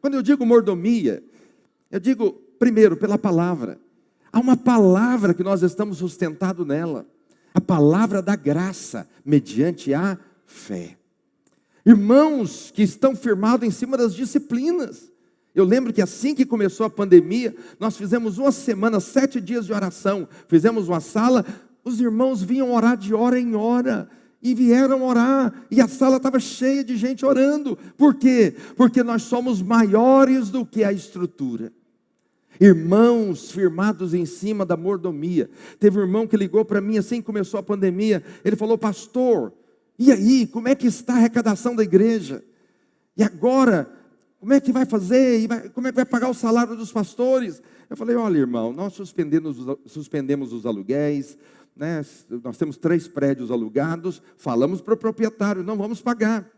Quando 0.00 0.14
eu 0.14 0.22
digo 0.22 0.46
mordomia, 0.46 1.22
eu 1.90 2.00
digo, 2.00 2.32
primeiro, 2.58 2.96
pela 2.96 3.18
palavra. 3.18 3.78
Há 4.32 4.40
uma 4.40 4.56
palavra 4.56 5.34
que 5.34 5.42
nós 5.44 5.62
estamos 5.62 5.98
sustentados 5.98 6.66
nela, 6.66 7.06
a 7.52 7.60
palavra 7.60 8.20
da 8.20 8.34
graça, 8.34 9.08
mediante 9.24 9.94
a 9.94 10.18
fé. 10.46 10.96
Irmãos 11.84 12.70
que 12.70 12.82
estão 12.82 13.14
firmados 13.14 13.66
em 13.66 13.70
cima 13.70 13.96
das 13.96 14.14
disciplinas. 14.14 15.12
Eu 15.54 15.64
lembro 15.64 15.92
que 15.92 16.02
assim 16.02 16.34
que 16.34 16.46
começou 16.46 16.86
a 16.86 16.90
pandemia, 16.90 17.54
nós 17.78 17.96
fizemos 17.96 18.38
uma 18.38 18.50
semana, 18.50 18.98
sete 18.98 19.40
dias 19.40 19.66
de 19.66 19.72
oração. 19.72 20.26
Fizemos 20.48 20.88
uma 20.88 21.00
sala, 21.00 21.44
os 21.84 22.00
irmãos 22.00 22.42
vinham 22.42 22.72
orar 22.72 22.96
de 22.96 23.14
hora 23.14 23.38
em 23.38 23.54
hora. 23.54 24.08
E 24.42 24.54
vieram 24.54 25.02
orar, 25.02 25.64
e 25.70 25.80
a 25.80 25.88
sala 25.88 26.18
estava 26.18 26.38
cheia 26.38 26.84
de 26.84 26.98
gente 26.98 27.24
orando. 27.24 27.78
Por 27.96 28.14
quê? 28.14 28.54
Porque 28.76 29.02
nós 29.02 29.22
somos 29.22 29.62
maiores 29.62 30.50
do 30.50 30.66
que 30.66 30.84
a 30.84 30.92
estrutura. 30.92 31.72
Irmãos 32.60 33.50
firmados 33.50 34.12
em 34.12 34.26
cima 34.26 34.66
da 34.66 34.76
mordomia. 34.76 35.48
Teve 35.80 35.98
um 35.98 36.02
irmão 36.02 36.26
que 36.26 36.36
ligou 36.36 36.62
para 36.62 36.80
mim 36.80 36.98
assim 36.98 37.22
que 37.22 37.26
começou 37.26 37.58
a 37.58 37.62
pandemia. 37.62 38.22
Ele 38.44 38.54
falou, 38.54 38.76
pastor, 38.76 39.50
e 39.98 40.10
aí, 40.10 40.46
como 40.46 40.68
é 40.68 40.74
que 40.74 40.86
está 40.86 41.14
a 41.14 41.16
arrecadação 41.16 41.74
da 41.74 41.82
igreja? 41.82 42.44
E 43.16 43.22
agora, 43.22 43.90
como 44.40 44.52
é 44.52 44.60
que 44.60 44.72
vai 44.72 44.84
fazer? 44.84 45.40
E 45.40 45.46
vai, 45.46 45.68
como 45.68 45.86
é 45.86 45.90
que 45.90 45.96
vai 45.96 46.04
pagar 46.04 46.28
o 46.28 46.34
salário 46.34 46.76
dos 46.76 46.92
pastores? 46.92 47.62
Eu 47.88 47.96
falei, 47.96 48.16
olha, 48.16 48.38
irmão, 48.38 48.72
nós 48.72 48.94
suspendemos, 48.94 49.56
suspendemos 49.86 50.52
os 50.52 50.66
aluguéis, 50.66 51.38
né? 51.76 52.04
nós 52.42 52.56
temos 52.56 52.76
três 52.76 53.06
prédios 53.06 53.50
alugados, 53.50 54.22
falamos 54.36 54.80
para 54.80 54.94
o 54.94 54.96
proprietário, 54.96 55.62
não 55.62 55.76
vamos 55.76 56.00
pagar. 56.00 56.50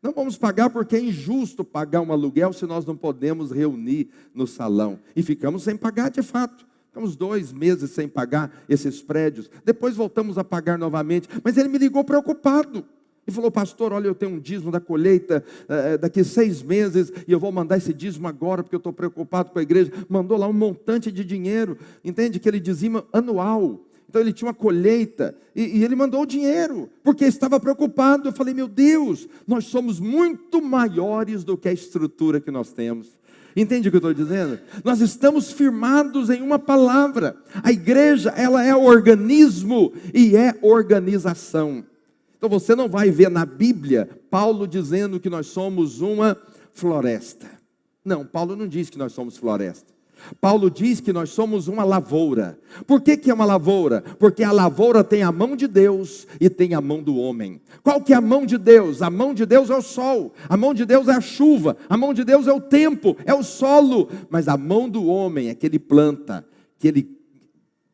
Não 0.00 0.12
vamos 0.12 0.38
pagar 0.38 0.70
porque 0.70 0.94
é 0.94 1.00
injusto 1.00 1.64
pagar 1.64 2.00
um 2.00 2.12
aluguel 2.12 2.52
se 2.52 2.64
nós 2.66 2.86
não 2.86 2.96
podemos 2.96 3.50
reunir 3.50 4.10
no 4.32 4.46
salão. 4.46 5.00
E 5.16 5.22
ficamos 5.22 5.64
sem 5.64 5.76
pagar 5.76 6.08
de 6.08 6.22
fato. 6.22 6.67
Ficamos 6.98 7.14
dois 7.14 7.52
meses 7.52 7.92
sem 7.92 8.08
pagar 8.08 8.52
esses 8.68 9.00
prédios. 9.00 9.48
Depois 9.64 9.94
voltamos 9.94 10.36
a 10.36 10.42
pagar 10.42 10.76
novamente. 10.76 11.28
Mas 11.44 11.56
ele 11.56 11.68
me 11.68 11.78
ligou 11.78 12.02
preocupado. 12.02 12.84
E 13.24 13.30
falou, 13.30 13.52
pastor, 13.52 13.92
olha, 13.92 14.08
eu 14.08 14.16
tenho 14.16 14.32
um 14.32 14.40
dízimo 14.40 14.72
da 14.72 14.80
colheita 14.80 15.44
uh, 15.64 15.96
daqui 15.98 16.24
seis 16.24 16.60
meses 16.60 17.12
e 17.28 17.30
eu 17.30 17.38
vou 17.38 17.52
mandar 17.52 17.76
esse 17.76 17.94
dízimo 17.94 18.26
agora 18.26 18.64
porque 18.64 18.74
eu 18.74 18.78
estou 18.78 18.92
preocupado 18.92 19.50
com 19.52 19.60
a 19.60 19.62
igreja. 19.62 19.92
Mandou 20.08 20.36
lá 20.36 20.48
um 20.48 20.52
montante 20.52 21.12
de 21.12 21.24
dinheiro, 21.24 21.78
entende? 22.02 22.40
Que 22.40 22.48
ele 22.48 22.58
dizima 22.58 23.06
anual. 23.12 23.84
Então 24.08 24.20
ele 24.20 24.32
tinha 24.32 24.48
uma 24.48 24.54
colheita 24.54 25.36
e, 25.54 25.78
e, 25.78 25.84
ele 25.84 25.94
mandou 25.94 26.22
o 26.22 26.26
dinheiro, 26.26 26.90
porque 27.04 27.26
estava 27.26 27.60
preocupado. 27.60 28.28
Eu 28.28 28.32
falei, 28.32 28.54
meu 28.54 28.66
Deus, 28.66 29.28
nós 29.46 29.66
somos 29.66 30.00
muito 30.00 30.60
maiores 30.60 31.44
do 31.44 31.56
que 31.56 31.68
a 31.68 31.72
estrutura 31.72 32.40
que 32.40 32.50
nós 32.50 32.72
temos. 32.72 33.18
Entende 33.60 33.88
o 33.88 33.90
que 33.90 33.96
eu 33.96 34.10
estou 34.10 34.14
dizendo? 34.14 34.60
Nós 34.84 35.00
estamos 35.00 35.50
firmados 35.50 36.30
em 36.30 36.40
uma 36.40 36.60
palavra. 36.60 37.36
A 37.62 37.72
igreja, 37.72 38.30
ela 38.30 38.64
é 38.64 38.74
organismo 38.74 39.92
e 40.14 40.36
é 40.36 40.56
organização. 40.62 41.84
Então 42.36 42.48
você 42.48 42.76
não 42.76 42.88
vai 42.88 43.10
ver 43.10 43.28
na 43.28 43.44
Bíblia 43.44 44.08
Paulo 44.30 44.68
dizendo 44.68 45.18
que 45.18 45.28
nós 45.28 45.48
somos 45.48 46.00
uma 46.00 46.38
floresta. 46.72 47.48
Não, 48.04 48.24
Paulo 48.24 48.54
não 48.54 48.68
diz 48.68 48.88
que 48.88 48.96
nós 48.96 49.12
somos 49.12 49.36
floresta. 49.36 49.92
Paulo 50.40 50.70
diz 50.70 51.00
que 51.00 51.12
nós 51.12 51.30
somos 51.30 51.68
uma 51.68 51.84
lavoura. 51.84 52.58
Por 52.86 53.00
que, 53.00 53.16
que 53.16 53.30
é 53.30 53.34
uma 53.34 53.44
lavoura? 53.44 54.02
Porque 54.18 54.42
a 54.42 54.52
lavoura 54.52 55.02
tem 55.02 55.22
a 55.22 55.32
mão 55.32 55.56
de 55.56 55.66
Deus 55.66 56.26
e 56.40 56.48
tem 56.48 56.74
a 56.74 56.80
mão 56.80 57.02
do 57.02 57.16
homem. 57.16 57.60
Qual 57.82 58.00
que 58.00 58.12
é 58.12 58.16
a 58.16 58.20
mão 58.20 58.44
de 58.44 58.58
Deus? 58.58 59.02
A 59.02 59.10
mão 59.10 59.34
de 59.34 59.46
Deus 59.46 59.70
é 59.70 59.76
o 59.76 59.82
sol, 59.82 60.32
a 60.48 60.56
mão 60.56 60.74
de 60.74 60.84
Deus 60.84 61.08
é 61.08 61.12
a 61.12 61.20
chuva, 61.20 61.76
a 61.88 61.96
mão 61.96 62.12
de 62.12 62.24
Deus 62.24 62.46
é 62.46 62.52
o 62.52 62.60
tempo, 62.60 63.16
é 63.24 63.34
o 63.34 63.42
solo. 63.42 64.08
Mas 64.30 64.48
a 64.48 64.56
mão 64.56 64.88
do 64.88 65.06
homem 65.06 65.48
é 65.48 65.54
que 65.54 65.66
ele 65.66 65.78
planta, 65.78 66.46
que 66.78 66.88
ele 66.88 67.18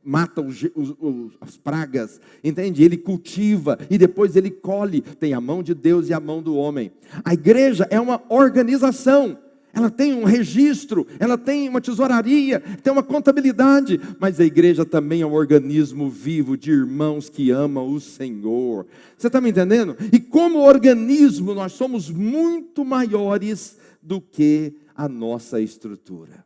mata 0.04 0.42
os, 0.42 0.62
os, 0.74 0.94
os, 1.00 1.32
as 1.40 1.56
pragas, 1.56 2.20
entende? 2.42 2.84
Ele 2.84 2.98
cultiva 2.98 3.78
e 3.88 3.96
depois 3.96 4.36
ele 4.36 4.50
colhe. 4.50 5.00
Tem 5.00 5.32
a 5.32 5.40
mão 5.40 5.62
de 5.62 5.74
Deus 5.74 6.08
e 6.08 6.12
a 6.12 6.20
mão 6.20 6.42
do 6.42 6.56
homem. 6.56 6.92
A 7.24 7.32
igreja 7.32 7.86
é 7.90 7.98
uma 7.98 8.22
organização 8.28 9.38
ela 9.74 9.90
tem 9.90 10.14
um 10.14 10.24
registro, 10.24 11.06
ela 11.18 11.36
tem 11.36 11.68
uma 11.68 11.80
tesouraria, 11.80 12.60
tem 12.60 12.92
uma 12.92 13.02
contabilidade, 13.02 14.00
mas 14.20 14.38
a 14.38 14.44
igreja 14.44 14.84
também 14.84 15.22
é 15.22 15.26
um 15.26 15.32
organismo 15.32 16.08
vivo 16.08 16.56
de 16.56 16.70
irmãos 16.70 17.28
que 17.28 17.50
amam 17.50 17.92
o 17.92 18.00
Senhor. 18.00 18.86
Você 19.18 19.26
está 19.26 19.40
me 19.40 19.50
entendendo? 19.50 19.96
E 20.12 20.20
como 20.20 20.60
organismo, 20.60 21.54
nós 21.54 21.72
somos 21.72 22.08
muito 22.08 22.84
maiores 22.84 23.76
do 24.00 24.20
que 24.20 24.76
a 24.94 25.08
nossa 25.08 25.60
estrutura. 25.60 26.44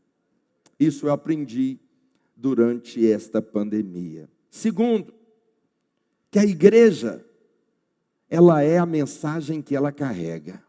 Isso 0.80 1.06
eu 1.06 1.12
aprendi 1.12 1.78
durante 2.34 3.10
esta 3.10 3.42
pandemia. 3.42 4.28
Segundo, 4.50 5.12
que 6.30 6.38
a 6.38 6.44
igreja, 6.44 7.24
ela 8.30 8.62
é 8.62 8.78
a 8.78 8.86
mensagem 8.86 9.60
que 9.60 9.74
ela 9.74 9.92
carrega. 9.92 10.62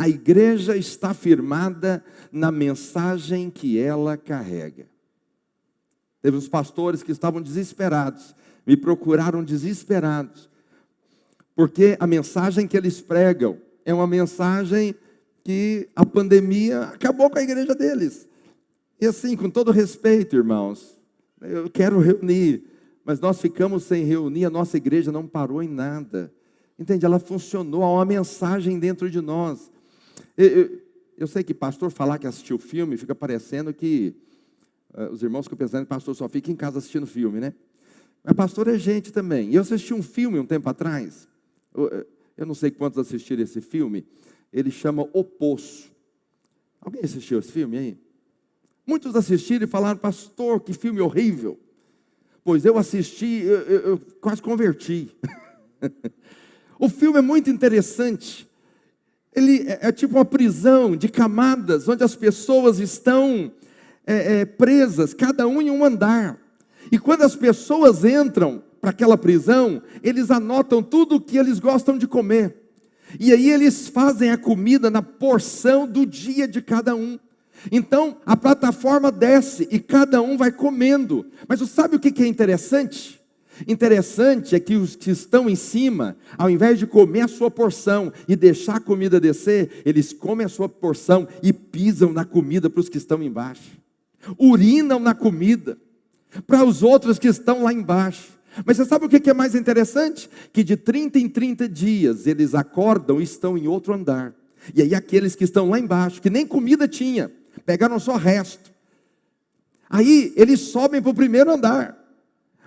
A 0.00 0.08
igreja 0.08 0.78
está 0.78 1.12
firmada 1.12 2.02
na 2.32 2.50
mensagem 2.50 3.50
que 3.50 3.78
ela 3.78 4.16
carrega. 4.16 4.86
Teve 6.22 6.38
uns 6.38 6.48
pastores 6.48 7.02
que 7.02 7.12
estavam 7.12 7.42
desesperados, 7.42 8.34
me 8.66 8.78
procuraram 8.78 9.44
desesperados, 9.44 10.48
porque 11.54 11.98
a 12.00 12.06
mensagem 12.06 12.66
que 12.66 12.78
eles 12.78 13.02
pregam 13.02 13.58
é 13.84 13.92
uma 13.92 14.06
mensagem 14.06 14.94
que 15.44 15.86
a 15.94 16.06
pandemia 16.06 16.84
acabou 16.84 17.28
com 17.28 17.38
a 17.38 17.42
igreja 17.42 17.74
deles. 17.74 18.26
E 18.98 19.06
assim, 19.06 19.36
com 19.36 19.50
todo 19.50 19.70
respeito, 19.70 20.34
irmãos, 20.34 20.98
eu 21.42 21.68
quero 21.68 21.98
reunir, 21.98 22.64
mas 23.04 23.20
nós 23.20 23.38
ficamos 23.38 23.82
sem 23.82 24.06
reunir, 24.06 24.46
a 24.46 24.50
nossa 24.50 24.78
igreja 24.78 25.12
não 25.12 25.26
parou 25.26 25.62
em 25.62 25.68
nada. 25.68 26.32
Entende? 26.78 27.04
Ela 27.04 27.18
funcionou, 27.18 27.82
há 27.82 27.92
uma 27.92 28.06
mensagem 28.06 28.78
dentro 28.78 29.10
de 29.10 29.20
nós. 29.20 29.70
Eu, 30.42 30.80
eu, 31.18 31.26
sei 31.26 31.44
que 31.44 31.52
pastor 31.52 31.90
falar 31.90 32.18
que 32.18 32.26
assistiu 32.26 32.58
filme 32.58 32.96
fica 32.96 33.14
parecendo 33.14 33.74
que 33.74 34.14
uh, 34.94 35.12
os 35.12 35.22
irmãos 35.22 35.42
ficam 35.42 35.58
pensando 35.58 35.82
que 35.82 35.88
pastor 35.88 36.16
só 36.16 36.26
fica 36.30 36.50
em 36.50 36.56
casa 36.56 36.78
assistindo 36.78 37.06
filme, 37.06 37.40
né? 37.40 37.52
Mas 38.24 38.34
pastor 38.34 38.66
é 38.68 38.78
gente 38.78 39.12
também. 39.12 39.54
Eu 39.54 39.60
assisti 39.60 39.92
um 39.92 40.02
filme 40.02 40.38
um 40.38 40.46
tempo 40.46 40.66
atrás. 40.66 41.28
Eu, 41.74 42.06
eu 42.38 42.46
não 42.46 42.54
sei 42.54 42.70
quantos 42.70 42.98
assistiram 42.98 43.42
esse 43.42 43.60
filme. 43.60 44.06
Ele 44.50 44.70
chama 44.70 45.06
O 45.12 45.22
Poço. 45.22 45.92
Alguém 46.80 47.02
assistiu 47.04 47.38
esse 47.38 47.52
filme 47.52 47.76
aí? 47.76 47.98
Muitos 48.86 49.14
assistiram 49.14 49.64
e 49.64 49.68
falaram, 49.68 49.98
pastor, 49.98 50.60
que 50.60 50.72
filme 50.72 51.02
horrível. 51.02 51.60
Pois 52.42 52.64
eu 52.64 52.78
assisti, 52.78 53.42
eu, 53.42 53.60
eu, 53.60 53.80
eu 53.80 53.98
quase 54.22 54.40
converti. 54.40 55.14
o 56.80 56.88
filme 56.88 57.18
é 57.18 57.22
muito 57.22 57.50
interessante. 57.50 58.49
Ele 59.34 59.64
é, 59.68 59.88
é 59.88 59.92
tipo 59.92 60.16
uma 60.16 60.24
prisão 60.24 60.96
de 60.96 61.08
camadas, 61.08 61.88
onde 61.88 62.02
as 62.02 62.14
pessoas 62.14 62.78
estão 62.78 63.52
é, 64.06 64.40
é, 64.40 64.44
presas, 64.44 65.14
cada 65.14 65.46
um 65.46 65.62
em 65.62 65.70
um 65.70 65.84
andar. 65.84 66.38
E 66.90 66.98
quando 66.98 67.22
as 67.22 67.36
pessoas 67.36 68.04
entram 68.04 68.62
para 68.80 68.90
aquela 68.90 69.16
prisão, 69.16 69.82
eles 70.02 70.30
anotam 70.30 70.82
tudo 70.82 71.16
o 71.16 71.20
que 71.20 71.36
eles 71.36 71.58
gostam 71.58 71.96
de 71.96 72.06
comer. 72.06 72.56
E 73.18 73.32
aí 73.32 73.50
eles 73.50 73.88
fazem 73.88 74.30
a 74.30 74.38
comida 74.38 74.90
na 74.90 75.02
porção 75.02 75.86
do 75.86 76.06
dia 76.06 76.46
de 76.46 76.62
cada 76.62 76.94
um. 76.94 77.18
Então 77.70 78.16
a 78.24 78.36
plataforma 78.36 79.12
desce 79.12 79.68
e 79.70 79.78
cada 79.78 80.22
um 80.22 80.36
vai 80.36 80.50
comendo. 80.50 81.26
Mas 81.46 81.60
você 81.60 81.72
sabe 81.72 81.96
o 81.96 82.00
que 82.00 82.22
é 82.22 82.26
interessante? 82.26 83.19
Interessante 83.66 84.54
é 84.54 84.60
que 84.60 84.76
os 84.76 84.96
que 84.96 85.10
estão 85.10 85.48
em 85.48 85.56
cima, 85.56 86.16
ao 86.36 86.48
invés 86.48 86.78
de 86.78 86.86
comer 86.86 87.22
a 87.22 87.28
sua 87.28 87.50
porção 87.50 88.12
e 88.26 88.34
deixar 88.34 88.76
a 88.76 88.80
comida 88.80 89.20
descer, 89.20 89.82
eles 89.84 90.12
comem 90.12 90.46
a 90.46 90.48
sua 90.48 90.68
porção 90.68 91.28
e 91.42 91.52
pisam 91.52 92.12
na 92.12 92.24
comida 92.24 92.70
para 92.70 92.80
os 92.80 92.88
que 92.88 92.98
estão 92.98 93.22
embaixo. 93.22 93.78
Urinam 94.38 94.98
na 94.98 95.14
comida 95.14 95.78
para 96.46 96.64
os 96.64 96.82
outros 96.82 97.18
que 97.18 97.28
estão 97.28 97.62
lá 97.62 97.72
embaixo. 97.72 98.38
Mas 98.64 98.76
você 98.76 98.84
sabe 98.84 99.06
o 99.06 99.08
que 99.08 99.30
é 99.30 99.34
mais 99.34 99.54
interessante? 99.54 100.28
Que 100.52 100.64
de 100.64 100.76
30 100.76 101.18
em 101.18 101.28
30 101.28 101.68
dias 101.68 102.26
eles 102.26 102.54
acordam 102.54 103.20
e 103.20 103.24
estão 103.24 103.56
em 103.56 103.68
outro 103.68 103.94
andar. 103.94 104.34
E 104.74 104.82
aí 104.82 104.94
aqueles 104.94 105.34
que 105.34 105.44
estão 105.44 105.70
lá 105.70 105.78
embaixo, 105.78 106.20
que 106.20 106.30
nem 106.30 106.46
comida 106.46 106.86
tinha, 106.88 107.30
pegaram 107.64 107.98
só 107.98 108.16
resto. 108.16 108.70
Aí 109.88 110.32
eles 110.36 110.60
sobem 110.60 111.00
para 111.00 111.10
o 111.10 111.14
primeiro 111.14 111.50
andar. 111.50 111.99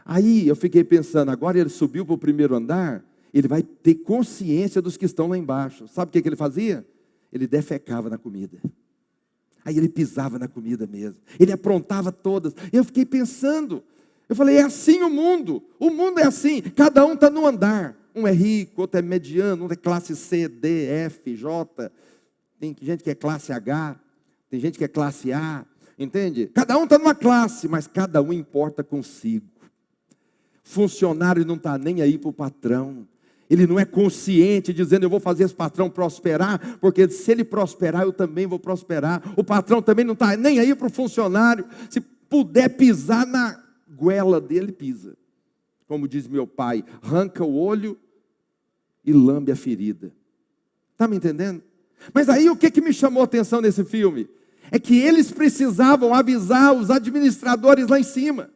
Aí 0.05 0.47
eu 0.47 0.55
fiquei 0.55 0.83
pensando, 0.83 1.29
agora 1.29 1.57
ele 1.57 1.69
subiu 1.69 2.05
para 2.05 2.15
o 2.15 2.17
primeiro 2.17 2.55
andar, 2.55 3.03
ele 3.33 3.47
vai 3.47 3.63
ter 3.63 3.95
consciência 3.95 4.81
dos 4.81 4.97
que 4.97 5.05
estão 5.05 5.27
lá 5.27 5.37
embaixo. 5.37 5.87
Sabe 5.87 6.09
o 6.09 6.11
que, 6.11 6.21
que 6.21 6.29
ele 6.29 6.35
fazia? 6.35 6.85
Ele 7.31 7.47
defecava 7.47 8.09
na 8.09 8.17
comida. 8.17 8.59
Aí 9.65 9.77
ele 9.77 9.89
pisava 9.89 10.37
na 10.37 10.47
comida 10.47 10.85
mesmo. 10.85 11.19
Ele 11.39 11.51
aprontava 11.51 12.11
todas. 12.11 12.53
Eu 12.71 12.83
fiquei 12.83 13.05
pensando. 13.05 13.83
Eu 14.27 14.35
falei, 14.35 14.57
é 14.57 14.63
assim 14.63 15.01
o 15.01 15.09
mundo. 15.09 15.63
O 15.79 15.89
mundo 15.89 16.19
é 16.19 16.25
assim. 16.25 16.61
Cada 16.61 17.05
um 17.05 17.13
está 17.13 17.29
no 17.29 17.47
andar. 17.47 17.97
Um 18.15 18.27
é 18.27 18.31
rico, 18.31 18.81
outro 18.81 18.99
é 18.99 19.01
mediano, 19.01 19.65
um 19.65 19.71
é 19.71 19.75
classe 19.75 20.15
C, 20.15 20.47
D, 20.47 20.85
F, 20.85 21.35
J. 21.35 21.91
Tem 22.59 22.75
gente 22.79 23.03
que 23.03 23.09
é 23.09 23.15
classe 23.15 23.51
H. 23.51 23.99
Tem 24.49 24.59
gente 24.59 24.77
que 24.77 24.83
é 24.83 24.87
classe 24.87 25.31
A. 25.33 25.65
Entende? 25.97 26.47
Cada 26.53 26.77
um 26.77 26.83
está 26.83 26.99
numa 26.99 27.15
classe, 27.15 27.67
mas 27.67 27.87
cada 27.87 28.21
um 28.21 28.31
importa 28.31 28.83
consigo. 28.83 29.47
Funcionário 30.63 31.45
não 31.45 31.55
está 31.55 31.77
nem 31.77 32.01
aí 32.01 32.17
para 32.17 32.29
o 32.29 32.33
patrão. 32.33 33.05
Ele 33.49 33.67
não 33.67 33.77
é 33.77 33.85
consciente 33.85 34.73
dizendo 34.73 35.03
eu 35.03 35.09
vou 35.09 35.19
fazer 35.19 35.43
esse 35.43 35.53
patrão 35.53 35.89
prosperar, 35.89 36.77
porque 36.79 37.07
se 37.09 37.31
ele 37.31 37.43
prosperar, 37.43 38.03
eu 38.03 38.13
também 38.13 38.47
vou 38.47 38.57
prosperar. 38.57 39.21
O 39.35 39.43
patrão 39.43 39.81
também 39.81 40.05
não 40.05 40.13
está 40.13 40.35
nem 40.37 40.59
aí 40.59 40.73
para 40.73 40.87
o 40.87 40.89
funcionário. 40.89 41.65
Se 41.89 41.99
puder 41.99 42.69
pisar 42.69 43.27
na 43.27 43.61
goela 43.87 44.41
dele, 44.41 44.71
pisa. 44.71 45.15
Como 45.87 46.07
diz 46.07 46.27
meu 46.27 46.47
pai, 46.47 46.83
arranca 47.01 47.43
o 47.43 47.55
olho 47.55 47.97
e 49.05 49.11
lambe 49.11 49.51
a 49.51 49.55
ferida. 49.55 50.11
Está 50.93 51.07
me 51.07 51.17
entendendo? 51.17 51.61
Mas 52.13 52.29
aí 52.29 52.49
o 52.49 52.55
que, 52.55 52.71
que 52.71 52.81
me 52.81 52.93
chamou 52.93 53.21
a 53.21 53.25
atenção 53.25 53.61
nesse 53.61 53.83
filme? 53.83 54.27
É 54.71 54.79
que 54.79 54.97
eles 54.99 55.31
precisavam 55.31 56.13
avisar 56.13 56.73
os 56.73 56.89
administradores 56.89 57.87
lá 57.87 57.99
em 57.99 58.03
cima. 58.03 58.49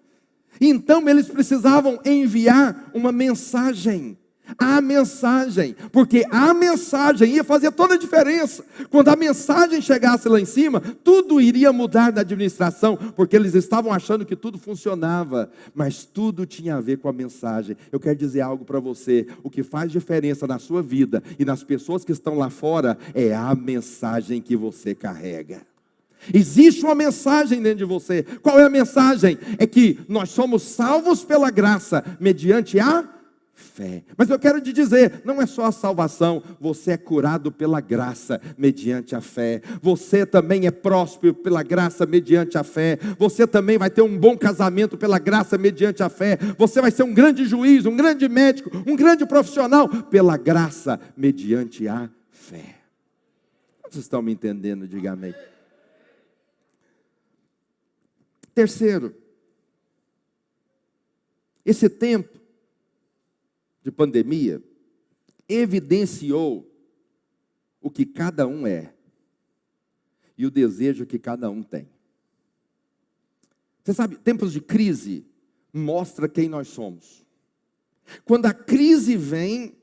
Então 0.60 1.08
eles 1.08 1.28
precisavam 1.28 2.00
enviar 2.06 2.90
uma 2.94 3.12
mensagem. 3.12 4.18
A 4.58 4.80
mensagem, 4.80 5.76
porque 5.92 6.26
a 6.32 6.54
mensagem 6.54 7.36
ia 7.36 7.44
fazer 7.44 7.72
toda 7.72 7.96
a 7.96 7.98
diferença. 7.98 8.64
Quando 8.90 9.10
a 9.10 9.16
mensagem 9.16 9.82
chegasse 9.82 10.30
lá 10.30 10.40
em 10.40 10.46
cima, 10.46 10.80
tudo 10.80 11.42
iria 11.42 11.74
mudar 11.74 12.14
na 12.14 12.22
administração, 12.22 12.96
porque 12.96 13.36
eles 13.36 13.56
estavam 13.56 13.92
achando 13.92 14.26
que 14.26 14.38
tudo 14.38 14.58
funcionava, 14.58 15.52
mas 15.76 16.06
tudo 16.06 16.46
tinha 16.46 16.76
a 16.76 16.82
ver 16.82 16.98
com 16.98 17.10
a 17.10 17.14
mensagem. 17.14 17.76
Eu 17.92 18.00
quero 18.00 18.18
dizer 18.18 18.40
algo 18.40 18.64
para 18.64 18.80
você: 18.80 19.28
o 19.44 19.50
que 19.50 19.64
faz 19.64 19.92
diferença 19.92 20.48
na 20.48 20.60
sua 20.60 20.82
vida 20.82 21.22
e 21.38 21.44
nas 21.44 21.64
pessoas 21.64 22.06
que 22.06 22.14
estão 22.14 22.38
lá 22.38 22.50
fora 22.50 22.98
é 23.14 23.36
a 23.36 23.54
mensagem 23.54 24.42
que 24.42 24.56
você 24.56 24.96
carrega. 24.96 25.62
Existe 26.34 26.84
uma 26.84 26.96
mensagem 26.96 27.62
dentro 27.62 27.80
de 27.80 27.86
você. 27.86 28.24
Qual 28.42 28.60
é 28.60 28.64
a 28.64 28.70
mensagem? 28.70 29.38
É 29.58 29.66
que 29.66 30.00
nós 30.08 30.30
somos 30.30 30.64
salvos 30.64 31.24
pela 31.24 31.50
graça, 31.50 32.04
mediante 32.20 32.80
a 32.80 33.18
fé. 33.58 34.04
Mas 34.16 34.30
eu 34.30 34.38
quero 34.38 34.62
te 34.62 34.72
dizer, 34.72 35.22
não 35.26 35.42
é 35.42 35.46
só 35.46 35.66
a 35.66 35.72
salvação, 35.72 36.44
você 36.60 36.92
é 36.92 36.98
curado 36.98 37.52
pela 37.52 37.82
graça 37.82 38.40
mediante 38.58 39.16
a 39.16 39.22
fé. 39.22 39.62
Você 39.82 40.26
também 40.26 40.68
é 40.68 40.72
próspero 40.72 41.34
pela 41.34 41.64
graça 41.64 42.06
mediante 42.06 42.58
a 42.58 42.64
fé. 42.64 43.00
Você 43.18 43.48
também 43.48 43.78
vai 43.78 43.90
ter 43.90 44.04
um 44.04 44.18
bom 44.18 44.38
casamento 44.38 44.98
pela 44.98 45.18
graça 45.18 45.58
mediante 45.58 46.04
a 46.04 46.10
fé. 46.10 46.38
Você 46.58 46.80
vai 46.80 46.92
ser 46.92 47.04
um 47.04 47.14
grande 47.14 47.46
juiz, 47.46 47.86
um 47.86 47.96
grande 47.96 48.30
médico, 48.30 48.70
um 48.86 48.96
grande 48.96 49.26
profissional 49.26 49.90
pela 49.90 50.38
graça 50.38 51.00
mediante 51.16 51.88
a 51.88 52.10
fé. 52.30 52.76
Vocês 53.90 54.06
estão 54.06 54.22
me 54.22 54.34
entendendo? 54.34 54.88
Diga 54.88 55.14
amém. 55.14 55.34
Terceiro, 58.58 59.16
esse 61.64 61.88
tempo 61.88 62.40
de 63.84 63.92
pandemia 63.92 64.64
evidenciou 65.48 66.68
o 67.80 67.92
que 67.92 68.04
cada 68.04 68.48
um 68.48 68.66
é 68.66 68.96
e 70.36 70.44
o 70.44 70.50
desejo 70.50 71.06
que 71.06 71.20
cada 71.20 71.52
um 71.52 71.62
tem. 71.62 71.88
Você 73.84 73.94
sabe, 73.94 74.18
tempos 74.18 74.52
de 74.52 74.60
crise 74.60 75.24
mostra 75.72 76.28
quem 76.28 76.50
nós 76.50 76.68
somos. 76.68 77.24
Quando 78.26 78.48
a 78.48 78.54
crise 78.56 79.16
vem, 79.16 79.78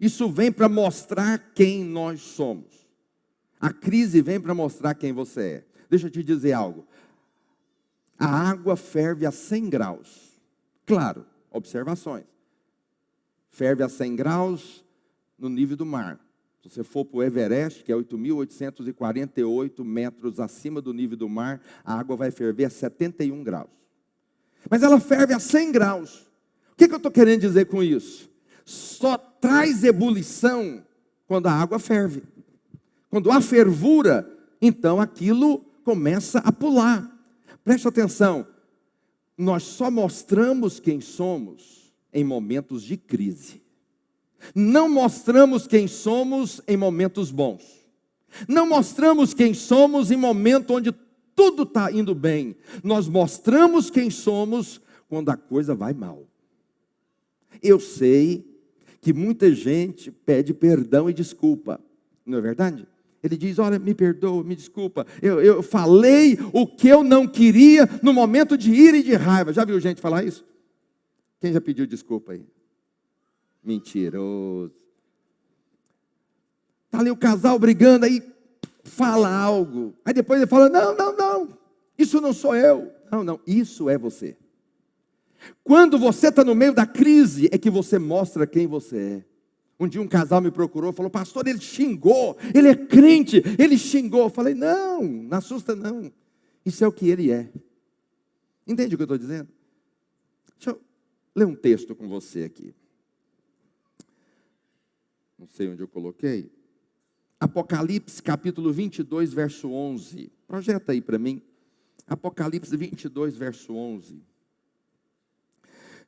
isso 0.00 0.30
vem 0.30 0.50
para 0.50 0.66
mostrar 0.66 1.52
quem 1.52 1.84
nós 1.84 2.22
somos. 2.22 2.88
A 3.60 3.70
crise 3.70 4.22
vem 4.22 4.40
para 4.40 4.54
mostrar 4.54 4.94
quem 4.94 5.12
você 5.12 5.40
é. 5.42 5.66
Deixa 5.90 6.06
eu 6.06 6.10
te 6.10 6.22
dizer 6.22 6.52
algo. 6.52 6.86
A 8.18 8.26
água 8.26 8.76
ferve 8.76 9.26
a 9.26 9.30
100 9.30 9.68
graus. 9.70 10.40
Claro, 10.84 11.26
observações 11.50 12.24
ferve 13.56 13.82
a 13.82 13.88
100 13.88 14.16
graus 14.16 14.84
no 15.38 15.48
nível 15.48 15.78
do 15.78 15.86
mar. 15.86 16.20
Se 16.62 16.68
você 16.68 16.84
for 16.84 17.06
para 17.06 17.18
o 17.18 17.22
Everest, 17.22 17.82
que 17.82 17.90
é 17.90 17.94
8.848 17.94 19.82
metros 19.82 20.38
acima 20.38 20.82
do 20.82 20.92
nível 20.92 21.16
do 21.16 21.26
mar, 21.26 21.62
a 21.82 21.98
água 21.98 22.16
vai 22.16 22.30
ferver 22.30 22.66
a 22.66 22.70
71 22.70 23.42
graus. 23.42 23.70
Mas 24.68 24.82
ela 24.82 25.00
ferve 25.00 25.32
a 25.32 25.38
100 25.38 25.72
graus. 25.72 26.20
O 26.72 26.76
que, 26.76 26.86
que 26.86 26.92
eu 26.92 26.98
estou 26.98 27.10
querendo 27.10 27.40
dizer 27.40 27.64
com 27.64 27.82
isso? 27.82 28.28
Só 28.62 29.16
traz 29.16 29.82
ebulição 29.84 30.84
quando 31.26 31.46
a 31.46 31.52
água 31.52 31.78
ferve. 31.78 32.24
Quando 33.08 33.30
há 33.30 33.40
fervura, 33.40 34.30
então 34.60 35.00
aquilo 35.00 35.60
começa 35.82 36.40
a 36.40 36.52
pular. 36.52 37.10
Preste 37.66 37.88
atenção, 37.88 38.46
nós 39.36 39.64
só 39.64 39.90
mostramos 39.90 40.78
quem 40.78 41.00
somos 41.00 41.92
em 42.12 42.22
momentos 42.22 42.84
de 42.84 42.96
crise. 42.96 43.60
Não 44.54 44.88
mostramos 44.88 45.66
quem 45.66 45.88
somos 45.88 46.60
em 46.68 46.76
momentos 46.76 47.32
bons. 47.32 47.84
Não 48.46 48.68
mostramos 48.68 49.34
quem 49.34 49.52
somos 49.52 50.12
em 50.12 50.16
momento 50.16 50.74
onde 50.74 50.94
tudo 51.34 51.64
está 51.64 51.90
indo 51.90 52.14
bem. 52.14 52.54
Nós 52.84 53.08
mostramos 53.08 53.90
quem 53.90 54.10
somos 54.10 54.80
quando 55.08 55.30
a 55.30 55.36
coisa 55.36 55.74
vai 55.74 55.92
mal. 55.92 56.24
Eu 57.60 57.80
sei 57.80 58.46
que 59.00 59.12
muita 59.12 59.52
gente 59.52 60.12
pede 60.12 60.54
perdão 60.54 61.10
e 61.10 61.12
desculpa, 61.12 61.80
não 62.24 62.38
é 62.38 62.40
verdade? 62.40 62.86
Ele 63.22 63.36
diz: 63.36 63.58
Olha, 63.58 63.78
me 63.78 63.94
perdoa, 63.94 64.44
me 64.44 64.54
desculpa, 64.54 65.06
eu, 65.20 65.40
eu 65.40 65.62
falei 65.62 66.38
o 66.52 66.66
que 66.66 66.88
eu 66.88 67.02
não 67.02 67.26
queria 67.26 67.88
no 68.02 68.12
momento 68.12 68.56
de 68.56 68.72
ira 68.72 68.96
e 68.96 69.02
de 69.02 69.14
raiva. 69.14 69.52
Já 69.52 69.64
viu 69.64 69.80
gente 69.80 70.00
falar 70.00 70.24
isso? 70.24 70.44
Quem 71.40 71.52
já 71.52 71.60
pediu 71.60 71.86
desculpa 71.86 72.32
aí? 72.32 72.46
Mentiroso. 73.62 74.72
Está 76.86 77.00
ali 77.00 77.10
o 77.10 77.16
casal 77.16 77.58
brigando, 77.58 78.06
aí 78.06 78.22
fala 78.84 79.28
algo. 79.28 79.94
Aí 80.04 80.14
depois 80.14 80.40
ele 80.40 80.48
fala: 80.48 80.68
Não, 80.68 80.96
não, 80.96 81.16
não, 81.16 81.58
isso 81.98 82.20
não 82.20 82.32
sou 82.32 82.54
eu. 82.54 82.92
Não, 83.10 83.22
não, 83.22 83.40
isso 83.46 83.88
é 83.88 83.98
você. 83.98 84.36
Quando 85.62 85.98
você 85.98 86.28
está 86.28 86.44
no 86.44 86.54
meio 86.54 86.72
da 86.72 86.86
crise, 86.86 87.48
é 87.52 87.58
que 87.58 87.70
você 87.70 87.98
mostra 87.98 88.46
quem 88.46 88.66
você 88.66 88.98
é. 88.98 89.35
Um 89.78 89.86
dia 89.86 90.00
um 90.00 90.08
casal 90.08 90.40
me 90.40 90.50
procurou, 90.50 90.92
falou, 90.92 91.10
pastor, 91.10 91.46
ele 91.46 91.60
xingou, 91.60 92.36
ele 92.54 92.68
é 92.68 92.74
crente, 92.74 93.42
ele 93.58 93.76
xingou. 93.76 94.22
Eu 94.22 94.30
falei, 94.30 94.54
não, 94.54 95.02
não 95.02 95.36
assusta 95.36 95.76
não. 95.76 96.10
Isso 96.64 96.82
é 96.82 96.88
o 96.88 96.92
que 96.92 97.08
ele 97.08 97.30
é. 97.30 97.52
Entende 98.66 98.94
o 98.94 98.98
que 98.98 99.02
eu 99.02 99.06
estou 99.06 99.18
dizendo? 99.18 99.48
Deixa 100.58 100.70
eu 100.70 100.80
ler 101.34 101.46
um 101.46 101.54
texto 101.54 101.94
com 101.94 102.08
você 102.08 102.44
aqui. 102.44 102.74
Não 105.38 105.46
sei 105.46 105.68
onde 105.68 105.82
eu 105.82 105.88
coloquei. 105.88 106.50
Apocalipse 107.38 108.22
capítulo 108.22 108.72
22, 108.72 109.32
verso 109.34 109.70
11. 109.70 110.32
Projeta 110.48 110.92
aí 110.92 111.02
para 111.02 111.18
mim. 111.18 111.42
Apocalipse 112.06 112.74
22, 112.74 113.36
verso 113.36 113.74
11. 113.74 114.22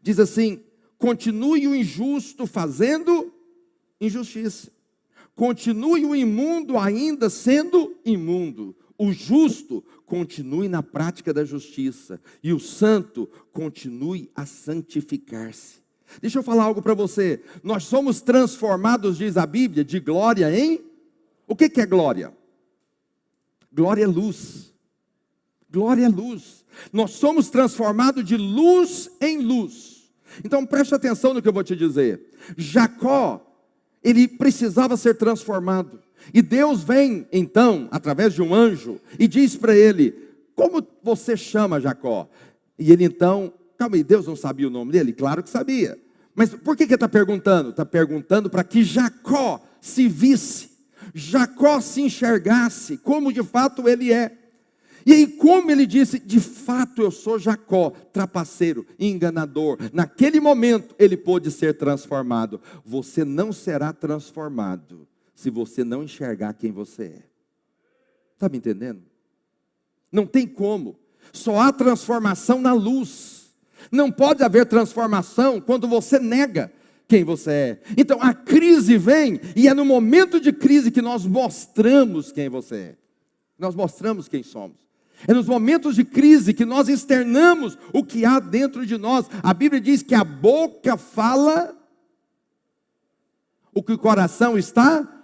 Diz 0.00 0.18
assim: 0.18 0.64
Continue 0.96 1.68
o 1.68 1.74
injusto 1.74 2.46
fazendo 2.46 3.34
injustiça. 4.00 4.70
Continue 5.34 6.04
o 6.04 6.16
imundo 6.16 6.78
ainda 6.78 7.30
sendo 7.30 7.96
imundo 8.04 8.74
o 8.98 9.12
justo 9.12 9.84
continue 10.04 10.68
na 10.68 10.82
prática 10.82 11.32
da 11.32 11.44
justiça 11.44 12.20
e 12.42 12.52
o 12.52 12.58
santo 12.58 13.30
continue 13.52 14.28
a 14.34 14.44
santificar-se. 14.44 15.78
Deixa 16.20 16.40
eu 16.40 16.42
falar 16.42 16.64
algo 16.64 16.82
para 16.82 16.94
você. 16.94 17.40
Nós 17.62 17.84
somos 17.84 18.20
transformados, 18.20 19.18
diz 19.18 19.36
a 19.36 19.46
Bíblia, 19.46 19.84
de 19.84 20.00
glória 20.00 20.52
em. 20.58 20.84
O 21.46 21.54
que, 21.54 21.68
que 21.68 21.80
é 21.80 21.86
glória? 21.86 22.36
Glória 23.72 24.02
é 24.02 24.06
luz. 24.06 24.74
Glória 25.70 26.06
é 26.06 26.08
luz. 26.08 26.64
Nós 26.92 27.12
somos 27.12 27.50
transformados 27.50 28.24
de 28.24 28.36
luz 28.36 29.10
em 29.20 29.38
luz. 29.38 30.10
Então 30.42 30.66
preste 30.66 30.94
atenção 30.94 31.32
no 31.32 31.42
que 31.42 31.48
eu 31.48 31.52
vou 31.52 31.62
te 31.62 31.76
dizer. 31.76 32.20
Jacó, 32.56 33.47
ele 34.02 34.28
precisava 34.28 34.96
ser 34.96 35.14
transformado. 35.14 36.00
E 36.32 36.42
Deus 36.42 36.82
vem 36.82 37.26
então, 37.32 37.88
através 37.90 38.34
de 38.34 38.42
um 38.42 38.54
anjo, 38.54 39.00
e 39.18 39.26
diz 39.26 39.56
para 39.56 39.76
ele: 39.76 40.14
Como 40.54 40.86
você 41.02 41.36
chama 41.36 41.80
Jacó? 41.80 42.28
E 42.78 42.92
ele 42.92 43.04
então, 43.04 43.52
calma 43.76 43.96
aí, 43.96 44.04
Deus 44.04 44.26
não 44.26 44.36
sabia 44.36 44.68
o 44.68 44.70
nome 44.70 44.92
dele? 44.92 45.12
Claro 45.12 45.42
que 45.42 45.50
sabia. 45.50 45.98
Mas 46.34 46.50
por 46.50 46.76
que, 46.76 46.86
que 46.86 46.92
ele 46.92 46.96
está 46.96 47.08
perguntando? 47.08 47.70
Está 47.70 47.84
perguntando 47.84 48.48
para 48.48 48.62
que 48.62 48.84
Jacó 48.84 49.60
se 49.80 50.06
visse, 50.06 50.70
Jacó 51.14 51.80
se 51.80 52.02
enxergasse 52.02 52.96
como 52.98 53.32
de 53.32 53.42
fato 53.42 53.88
ele 53.88 54.12
é. 54.12 54.37
E 55.08 55.12
aí, 55.14 55.26
como 55.26 55.70
ele 55.70 55.86
disse, 55.86 56.18
de 56.18 56.38
fato 56.38 57.00
eu 57.00 57.10
sou 57.10 57.38
Jacó, 57.38 57.88
trapaceiro, 58.12 58.86
enganador. 58.98 59.78
Naquele 59.90 60.38
momento 60.38 60.94
ele 60.98 61.16
pôde 61.16 61.50
ser 61.50 61.78
transformado. 61.78 62.60
Você 62.84 63.24
não 63.24 63.50
será 63.50 63.90
transformado 63.90 65.08
se 65.34 65.48
você 65.48 65.82
não 65.82 66.02
enxergar 66.02 66.52
quem 66.52 66.70
você 66.70 67.04
é. 67.04 67.22
Está 68.34 68.50
me 68.50 68.58
entendendo? 68.58 69.00
Não 70.12 70.26
tem 70.26 70.46
como. 70.46 70.98
Só 71.32 71.58
há 71.58 71.72
transformação 71.72 72.60
na 72.60 72.74
luz. 72.74 73.54
Não 73.90 74.12
pode 74.12 74.44
haver 74.44 74.66
transformação 74.66 75.58
quando 75.58 75.88
você 75.88 76.18
nega 76.18 76.70
quem 77.08 77.24
você 77.24 77.50
é. 77.50 77.82
Então 77.96 78.20
a 78.20 78.34
crise 78.34 78.98
vem 78.98 79.40
e 79.56 79.68
é 79.68 79.72
no 79.72 79.86
momento 79.86 80.38
de 80.38 80.52
crise 80.52 80.90
que 80.90 81.00
nós 81.00 81.24
mostramos 81.24 82.30
quem 82.30 82.50
você 82.50 82.76
é. 82.76 82.96
Nós 83.58 83.74
mostramos 83.74 84.28
quem 84.28 84.42
somos. 84.42 84.87
É 85.26 85.34
nos 85.34 85.46
momentos 85.46 85.96
de 85.96 86.04
crise 86.04 86.54
que 86.54 86.64
nós 86.64 86.88
externamos 86.88 87.76
o 87.92 88.04
que 88.04 88.24
há 88.24 88.38
dentro 88.38 88.86
de 88.86 88.96
nós. 88.96 89.26
A 89.42 89.52
Bíblia 89.52 89.80
diz 89.80 90.02
que 90.02 90.14
a 90.14 90.24
boca 90.24 90.96
fala 90.96 91.76
o 93.74 93.82
que 93.82 93.92
o 93.92 93.98
coração 93.98 94.56
está 94.56 95.18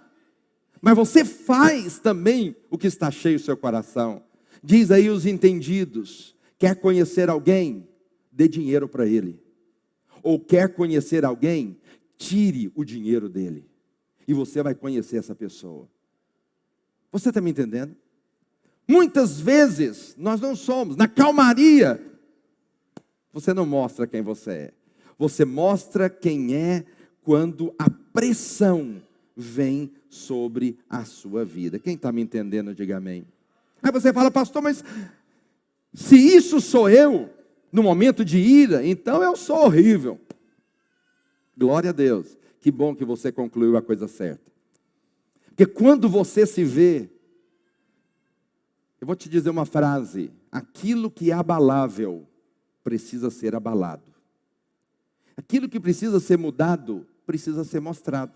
mas 0.85 0.95
você 0.95 1.25
faz 1.25 1.97
também 1.97 2.55
o 2.69 2.77
que 2.77 2.85
está 2.85 3.09
cheio 3.09 3.37
o 3.37 3.39
seu 3.39 3.57
coração. 3.57 4.21
Diz 4.63 4.91
aí 4.91 5.09
os 5.09 5.25
entendidos: 5.25 6.35
quer 6.59 6.75
conhecer 6.75 7.27
alguém? 7.27 7.89
Dê 8.31 8.47
dinheiro 8.47 8.87
para 8.87 9.07
ele. 9.07 9.41
Ou 10.21 10.39
quer 10.39 10.75
conhecer 10.75 11.25
alguém? 11.25 11.79
Tire 12.19 12.71
o 12.75 12.85
dinheiro 12.85 13.27
dele. 13.27 13.67
E 14.27 14.33
você 14.33 14.61
vai 14.61 14.75
conhecer 14.75 15.17
essa 15.17 15.33
pessoa. 15.33 15.89
Você 17.11 17.29
está 17.29 17.41
me 17.41 17.49
entendendo? 17.49 17.95
Muitas 18.87 19.39
vezes 19.39 20.15
nós 20.17 20.39
não 20.39 20.55
somos, 20.55 20.95
na 20.95 21.07
calmaria, 21.07 22.01
você 23.33 23.53
não 23.53 23.65
mostra 23.65 24.07
quem 24.07 24.21
você 24.21 24.51
é. 24.51 24.73
Você 25.17 25.43
mostra 25.45 26.09
quem 26.09 26.55
é 26.55 26.85
quando 27.23 27.73
a 27.79 27.89
pressão 27.89 29.01
vem 29.35 29.91
sobre 30.09 30.77
a 30.89 31.03
sua 31.03 31.43
vida. 31.43 31.79
Quem 31.79 31.95
está 31.95 32.11
me 32.11 32.21
entendendo, 32.21 32.73
diga 32.73 32.97
amém. 32.97 33.25
Aí 33.81 33.91
você 33.91 34.13
fala, 34.13 34.29
pastor, 34.29 34.61
mas 34.61 34.83
se 35.93 36.15
isso 36.15 36.61
sou 36.61 36.89
eu, 36.89 37.29
no 37.71 37.83
momento 37.83 38.23
de 38.23 38.37
ira, 38.37 38.85
então 38.85 39.23
eu 39.23 39.35
sou 39.35 39.65
horrível. 39.65 40.19
Glória 41.57 41.89
a 41.89 41.93
Deus. 41.93 42.37
Que 42.59 42.71
bom 42.71 42.95
que 42.95 43.05
você 43.05 43.31
concluiu 43.31 43.77
a 43.77 43.81
coisa 43.81 44.07
certa. 44.07 44.51
Porque 45.47 45.65
quando 45.65 46.09
você 46.09 46.45
se 46.45 46.63
vê, 46.63 47.09
eu 48.99 49.07
vou 49.07 49.15
te 49.15 49.29
dizer 49.29 49.49
uma 49.49 49.65
frase: 49.65 50.31
aquilo 50.51 51.11
que 51.11 51.31
é 51.31 51.33
abalável 51.33 52.27
precisa 52.83 53.29
ser 53.29 53.55
abalado. 53.55 54.13
Aquilo 55.35 55.67
que 55.67 55.79
precisa 55.79 56.19
ser 56.19 56.37
mudado 56.37 57.05
precisa 57.25 57.63
ser 57.63 57.79
mostrado. 57.79 58.31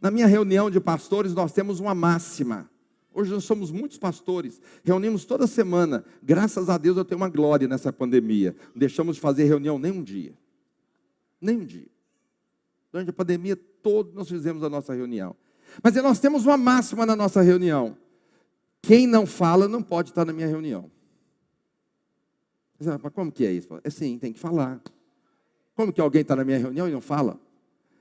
Na 0.00 0.10
minha 0.10 0.26
reunião 0.26 0.70
de 0.70 0.80
pastores, 0.80 1.34
nós 1.34 1.52
temos 1.52 1.80
uma 1.80 1.94
máxima. 1.94 2.70
Hoje 3.12 3.30
nós 3.30 3.44
somos 3.44 3.70
muitos 3.70 3.96
pastores, 3.96 4.60
reunimos 4.82 5.24
toda 5.24 5.46
semana. 5.46 6.04
Graças 6.20 6.68
a 6.68 6.76
Deus 6.76 6.96
eu 6.96 7.04
tenho 7.04 7.20
uma 7.20 7.28
glória 7.28 7.68
nessa 7.68 7.92
pandemia. 7.92 8.56
Não 8.74 8.80
deixamos 8.80 9.16
de 9.16 9.22
fazer 9.22 9.44
reunião 9.44 9.78
nem 9.78 9.92
um 9.92 10.02
dia. 10.02 10.34
Nem 11.40 11.58
um 11.58 11.64
dia. 11.64 11.86
Durante 12.90 13.10
a 13.10 13.12
pandemia 13.12 13.56
toda 13.56 14.10
nós 14.14 14.28
fizemos 14.28 14.64
a 14.64 14.68
nossa 14.68 14.92
reunião. 14.92 15.36
Mas 15.82 15.94
nós 15.94 16.18
temos 16.18 16.44
uma 16.44 16.56
máxima 16.56 17.06
na 17.06 17.14
nossa 17.14 17.40
reunião. 17.40 17.96
Quem 18.86 19.06
não 19.06 19.24
fala 19.24 19.66
não 19.66 19.82
pode 19.82 20.10
estar 20.10 20.24
na 20.24 20.32
minha 20.32 20.46
reunião. 20.46 20.90
Mas 22.78 23.12
como 23.14 23.32
que 23.32 23.46
é 23.46 23.52
isso? 23.52 23.68
É 23.82 23.88
sim, 23.88 24.18
tem 24.18 24.32
que 24.32 24.38
falar. 24.38 24.80
Como 25.74 25.92
que 25.92 26.00
alguém 26.00 26.20
está 26.20 26.36
na 26.36 26.44
minha 26.44 26.58
reunião 26.58 26.86
e 26.88 26.92
não 26.92 27.00
fala? 27.00 27.40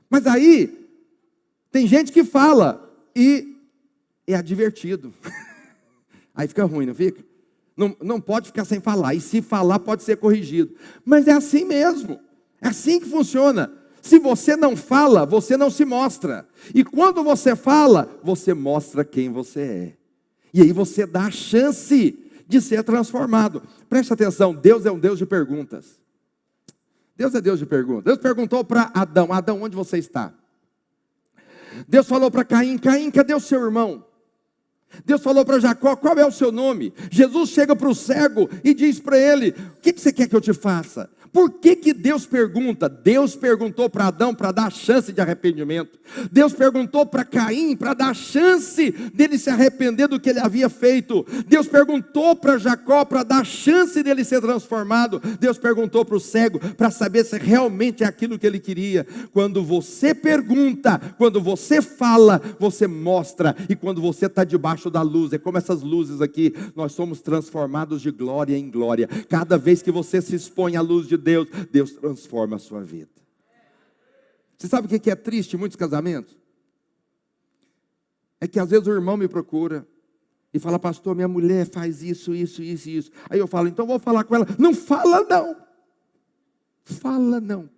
Mas 0.09 0.27
aí, 0.27 0.87
tem 1.71 1.87
gente 1.87 2.11
que 2.11 2.23
fala 2.23 2.93
e 3.15 3.55
é 4.27 4.35
advertido. 4.35 5.13
Aí 6.35 6.47
fica 6.47 6.65
ruim, 6.65 6.87
não 6.87 6.95
fica? 6.95 7.23
Não, 7.77 7.95
não 8.01 8.19
pode 8.19 8.47
ficar 8.47 8.65
sem 8.65 8.79
falar. 8.79 9.13
E 9.13 9.21
se 9.21 9.41
falar, 9.41 9.79
pode 9.79 10.01
ser 10.01 10.17
corrigido. 10.17 10.75
Mas 11.05 11.27
é 11.27 11.31
assim 11.31 11.63
mesmo. 11.63 12.19
É 12.59 12.69
assim 12.69 12.99
que 12.99 13.07
funciona. 13.07 13.71
Se 14.01 14.17
você 14.17 14.55
não 14.55 14.75
fala, 14.75 15.25
você 15.25 15.55
não 15.55 15.69
se 15.69 15.85
mostra. 15.85 16.47
E 16.73 16.83
quando 16.83 17.23
você 17.23 17.55
fala, 17.55 18.19
você 18.23 18.53
mostra 18.53 19.05
quem 19.05 19.31
você 19.31 19.61
é. 19.61 20.02
E 20.53 20.61
aí 20.61 20.71
você 20.71 21.05
dá 21.05 21.25
a 21.25 21.31
chance 21.31 22.19
de 22.47 22.61
ser 22.61 22.83
transformado. 22.83 23.63
Preste 23.89 24.13
atenção: 24.13 24.53
Deus 24.53 24.85
é 24.85 24.91
um 24.91 24.99
Deus 24.99 25.17
de 25.17 25.25
perguntas. 25.25 25.99
Deus 27.15 27.33
é 27.35 27.41
Deus 27.41 27.59
de 27.59 27.65
perguntas. 27.65 28.05
Deus 28.05 28.17
perguntou 28.17 28.63
para 28.63 28.91
Adão: 28.93 29.31
Adão, 29.31 29.63
onde 29.63 29.75
você 29.75 29.97
está? 29.97 30.33
Deus 31.87 32.07
falou 32.07 32.29
para 32.29 32.43
Caim: 32.43 32.77
Caim, 32.77 33.09
cadê 33.09 33.33
o 33.33 33.39
seu 33.39 33.63
irmão? 33.63 34.05
Deus 35.05 35.21
falou 35.21 35.43
para 35.43 35.59
Jacó: 35.59 35.95
qual 35.95 36.17
é 36.17 36.25
o 36.25 36.31
seu 36.31 36.51
nome? 36.51 36.93
Jesus 37.09 37.49
chega 37.49 37.75
para 37.75 37.89
o 37.89 37.95
cego 37.95 38.49
e 38.63 38.73
diz 38.73 38.99
para 38.99 39.17
ele: 39.17 39.49
o 39.77 39.81
que, 39.81 39.93
que 39.93 40.01
você 40.01 40.13
quer 40.13 40.27
que 40.27 40.35
eu 40.35 40.41
te 40.41 40.53
faça? 40.53 41.09
Por 41.33 41.49
que, 41.49 41.75
que 41.75 41.93
Deus 41.95 42.27
pergunta? 42.27 42.87
Deus 42.87 43.35
perguntou 43.35 43.89
para 43.89 44.05
Adão 44.05 44.35
para 44.35 44.51
dar 44.51 44.71
chance 44.71 45.11
de 45.11 45.19
arrependimento. 45.19 45.97
Deus 46.31 46.53
perguntou 46.53 47.07
para 47.07 47.25
Caim 47.25 47.75
para 47.75 47.95
dar 47.95 48.15
chance 48.15 48.91
dele 49.13 49.39
se 49.39 49.49
arrepender 49.49 50.07
do 50.07 50.19
que 50.19 50.29
ele 50.29 50.39
havia 50.39 50.69
feito. 50.69 51.25
Deus 51.47 51.67
perguntou 51.67 52.35
para 52.35 52.59
Jacó 52.59 53.03
para 53.03 53.23
dar 53.23 53.43
chance 53.43 54.03
dele 54.03 54.23
ser 54.23 54.41
transformado. 54.41 55.19
Deus 55.39 55.57
perguntou 55.57 56.05
para 56.05 56.17
o 56.17 56.19
cego 56.19 56.59
para 56.59 56.91
saber 56.91 57.23
se 57.25 57.39
realmente 57.39 58.03
é 58.03 58.05
aquilo 58.05 58.37
que 58.37 58.45
ele 58.45 58.59
queria. 58.59 59.07
Quando 59.31 59.63
você 59.63 60.13
pergunta, 60.13 61.01
quando 61.17 61.41
você 61.41 61.81
fala, 61.81 62.39
você 62.59 62.85
mostra. 62.85 63.55
E 63.67 63.75
quando 63.75 63.99
você 63.99 64.27
está 64.27 64.43
debaixo 64.43 64.87
da 64.91 65.01
luz, 65.01 65.33
é 65.33 65.39
como 65.39 65.57
essas 65.57 65.81
luzes 65.81 66.21
aqui, 66.21 66.53
nós 66.75 66.91
somos 66.91 67.21
transformados 67.21 68.03
de 68.03 68.11
glória 68.11 68.55
em 68.55 68.69
glória. 68.69 69.07
Cada 69.27 69.57
vez 69.57 69.81
que 69.81 69.89
você 69.89 70.21
se 70.21 70.35
expõe 70.35 70.75
à 70.75 70.81
luz 70.81 71.07
de 71.07 71.22
Deus, 71.23 71.47
Deus 71.71 71.93
transforma 71.93 72.57
a 72.57 72.59
sua 72.59 72.83
vida. 72.83 73.09
Você 74.57 74.67
sabe 74.67 74.86
o 74.93 74.99
que 74.99 75.09
é 75.09 75.15
triste 75.15 75.55
em 75.55 75.59
muitos 75.59 75.75
casamentos? 75.75 76.38
É 78.39 78.47
que 78.47 78.59
às 78.59 78.69
vezes 78.69 78.88
o 78.88 78.91
irmão 78.91 79.17
me 79.17 79.27
procura 79.27 79.88
e 80.53 80.59
fala, 80.59 80.77
pastor, 80.77 81.15
minha 81.15 81.27
mulher 81.27 81.67
faz 81.67 82.03
isso, 82.03 82.36
isso, 82.36 82.62
isso, 82.62 82.89
isso. 82.89 83.12
Aí 83.29 83.39
eu 83.39 83.47
falo, 83.47 83.67
então 83.67 83.88
vou 83.88 83.97
falar 83.99 84.23
com 84.23 84.36
ela. 84.36 84.47
Não 84.59 84.73
fala 84.73 85.23
não. 85.23 85.55
Fala 86.83 87.39
não. 87.39 87.69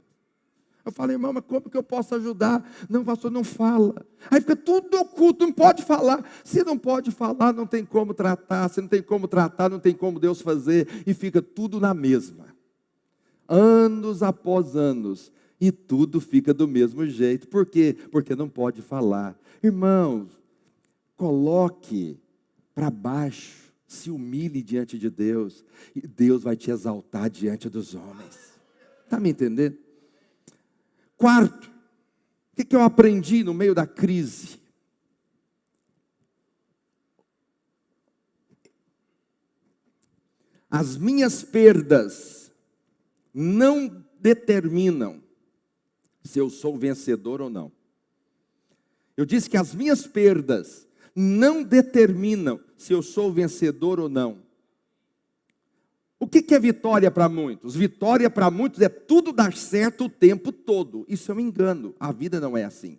Eu 0.84 0.92
falei, 0.92 1.16
irmão, 1.16 1.34
mas 1.34 1.44
como 1.48 1.70
que 1.70 1.78
eu 1.78 1.84
posso 1.84 2.14
ajudar? 2.14 2.64
Não, 2.88 3.04
pastor, 3.04 3.32
não 3.32 3.44
fala. 3.44 4.06
Aí 4.30 4.40
fica 4.40 4.56
tudo 4.56 4.98
oculto, 4.98 5.46
não 5.46 5.54
pode 5.54 5.84
falar. 5.84 6.24
Se 6.44 6.64
não 6.64 6.78
pode 6.78 7.10
falar, 7.10 7.54
não 7.54 7.66
tem 7.66 7.84
como 7.84 8.14
tratar. 8.14 8.70
Se 8.70 8.82
não 8.82 8.88
tem 8.88 9.02
como 9.02 9.28
tratar, 9.28 9.70
não 9.70 9.80
tem 9.80 9.96
como 9.96 10.20
Deus 10.20 10.42
fazer. 10.42 10.88
E 11.08 11.14
fica 11.14 11.42
tudo 11.42 11.80
na 11.80 11.94
mesma 11.94 12.55
anos 13.48 14.24
após 14.24 14.76
anos, 14.76 15.32
e 15.60 15.72
tudo 15.72 16.20
fica 16.20 16.54
do 16.54 16.68
mesmo 16.68 17.06
jeito. 17.06 17.48
Por 17.48 17.66
quê? 17.66 17.96
Porque 18.12 18.36
não 18.36 18.50
pode 18.50 18.82
falar. 18.82 19.40
Irmãos, 19.64 20.30
coloque 21.16 22.20
para 22.74 22.90
baixo, 22.90 23.72
se 23.88 24.12
humilhe 24.12 24.62
diante 24.62 24.98
de 24.98 25.10
Deus, 25.10 25.64
e 25.96 26.02
Deus 26.02 26.44
vai 26.44 26.56
te 26.56 26.70
exaltar 26.72 27.30
diante 27.30 27.70
dos 27.70 27.96
homens. 27.96 28.60
Está 29.04 29.20
me 29.20 29.30
entendendo? 29.30 29.78
Quarto, 31.18 31.68
o 32.52 32.56
que, 32.56 32.66
que 32.66 32.76
eu 32.76 32.82
aprendi 32.82 33.44
no 33.44 33.54
meio 33.54 33.74
da 33.74 33.88
crise? 33.88 34.60
As 40.70 40.98
minhas 40.98 41.42
perdas 41.42 42.45
não 43.38 44.06
determinam 44.18 45.22
se 46.24 46.40
eu 46.40 46.50
sou 46.50 46.78
vencedor 46.78 47.42
ou 47.42 47.50
não. 47.50 47.70
Eu 49.18 49.26
disse 49.26 49.50
que 49.50 49.58
as 49.58 49.76
minhas 49.76 50.08
perdas 50.08 50.88
não 51.14 51.62
determinam 51.62 52.62
se 52.78 52.94
eu 52.94 53.02
sou 53.02 53.34
vencedor 53.34 54.00
ou 54.00 54.08
não. 54.08 54.44
O 56.18 56.26
que 56.26 56.56
é 56.56 56.60
vitória 56.60 57.12
para 57.12 57.28
muitos? 57.28 57.76
Vitória 57.76 58.30
para 58.30 58.50
muitos 58.50 58.80
é 58.82 58.88
tudo 58.88 59.34
dar 59.34 59.56
certo 59.56 60.06
o 60.06 60.10
tempo 60.10 60.54
todo. 60.54 61.06
Isso 61.10 61.30
é 61.30 61.36
um 61.36 61.40
engano. 61.40 61.94
A 62.00 62.14
vida 62.14 62.40
não 62.40 62.56
é 62.56 62.64
assim. 62.64 62.98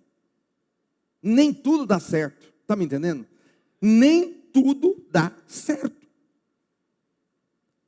Nem 1.22 1.52
tudo 1.52 1.86
dá 1.86 1.98
certo. 1.98 2.52
Está 2.60 2.76
me 2.76 2.84
entendendo? 2.84 3.26
Nem 3.80 4.32
tudo 4.52 5.02
dá 5.10 5.32
certo. 5.46 6.06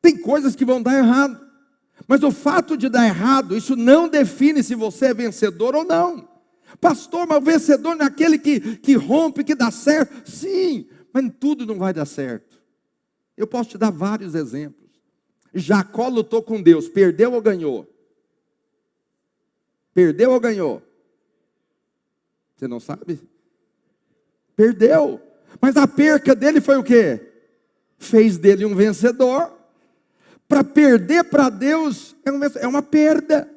Tem 0.01 0.17
coisas 0.17 0.57
que 0.57 0.65
vão 0.65 0.83
dar 0.83 0.99
errado. 0.99 1.48
Mas 2.07 2.23
o 2.23 2.31
fato 2.31 2.77
de 2.77 2.89
dar 2.89 3.07
errado, 3.07 3.57
isso 3.57 3.75
não 3.75 4.09
define 4.09 4.63
se 4.63 4.75
você 4.75 5.07
é 5.07 5.15
vencedor 5.15 5.75
ou 5.75 5.85
não. 5.85 6.29
Pastor, 6.81 7.27
mas 7.27 7.39
o 7.39 7.45
vencedor 7.45 7.97
não 7.97 8.05
é 8.05 8.09
aquele 8.09 8.39
que, 8.39 8.77
que 8.77 8.95
rompe, 8.95 9.43
que 9.43 9.55
dá 9.55 9.71
certo. 9.71 10.31
Sim, 10.31 10.87
mas 11.13 11.31
tudo 11.41 11.67
não 11.67 11.79
vai 11.79 11.93
dar 11.93 12.07
certo. 12.07 12.61
Eu 13.37 13.47
posso 13.47 13.71
te 13.71 13.79
dar 13.79 13.91
vários 13.91 14.35
exemplos. 14.35 14.89
Jacó 15.55 16.09
lutou 16.09 16.43
com 16.43 16.63
Deus, 16.63 16.89
perdeu 16.89 17.33
ou 17.33 17.41
ganhou? 17.41 17.87
Perdeu 19.95 20.31
ou 20.33 20.41
ganhou? 20.41 20.83
Você 22.55 22.69
não 22.69 22.79
sabe? 22.79 23.21
Perdeu. 24.55 25.21
Mas 25.61 25.77
a 25.77 25.87
perca 25.89 26.35
dele 26.35 26.61
foi 26.61 26.77
o 26.77 26.83
quê? 26.83 27.33
Fez 27.97 28.37
dele 28.37 28.65
um 28.65 28.75
vencedor. 28.75 29.58
Para 30.49 30.65
perder 30.65 31.25
para 31.25 31.51
Deus 31.51 32.17
é, 32.25 32.65
é 32.65 32.67
uma 32.67 32.83
perda. 32.83 33.49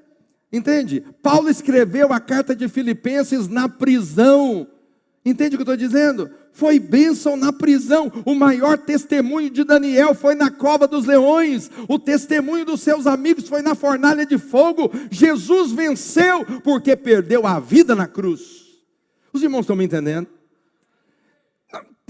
Entende? 0.51 1.01
Paulo 1.23 1.49
escreveu 1.49 2.11
a 2.11 2.19
carta 2.19 2.53
de 2.53 2.67
Filipenses 2.67 3.47
na 3.47 3.69
prisão. 3.69 4.67
Entende 5.23 5.55
o 5.55 5.57
que 5.57 5.61
eu 5.61 5.73
estou 5.73 5.77
dizendo? 5.77 6.29
Foi 6.51 6.77
bênção 6.77 7.37
na 7.37 7.53
prisão. 7.53 8.11
O 8.25 8.35
maior 8.35 8.77
testemunho 8.77 9.49
de 9.49 9.63
Daniel 9.63 10.13
foi 10.13 10.35
na 10.35 10.51
cova 10.51 10.87
dos 10.87 11.05
leões. 11.05 11.71
O 11.87 11.97
testemunho 11.97 12.65
dos 12.65 12.81
seus 12.81 13.07
amigos 13.07 13.47
foi 13.47 13.61
na 13.61 13.73
fornalha 13.73 14.25
de 14.25 14.37
fogo. 14.37 14.91
Jesus 15.09 15.71
venceu 15.71 16.43
porque 16.61 16.97
perdeu 16.97 17.47
a 17.47 17.59
vida 17.59 17.95
na 17.95 18.07
cruz. 18.07 18.41
Os 19.31 19.41
irmãos 19.41 19.61
estão 19.61 19.75
me 19.75 19.85
entendendo? 19.85 20.27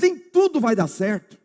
Nem 0.02 0.18
tudo 0.18 0.60
vai 0.60 0.76
dar 0.76 0.88
certo. 0.88 1.38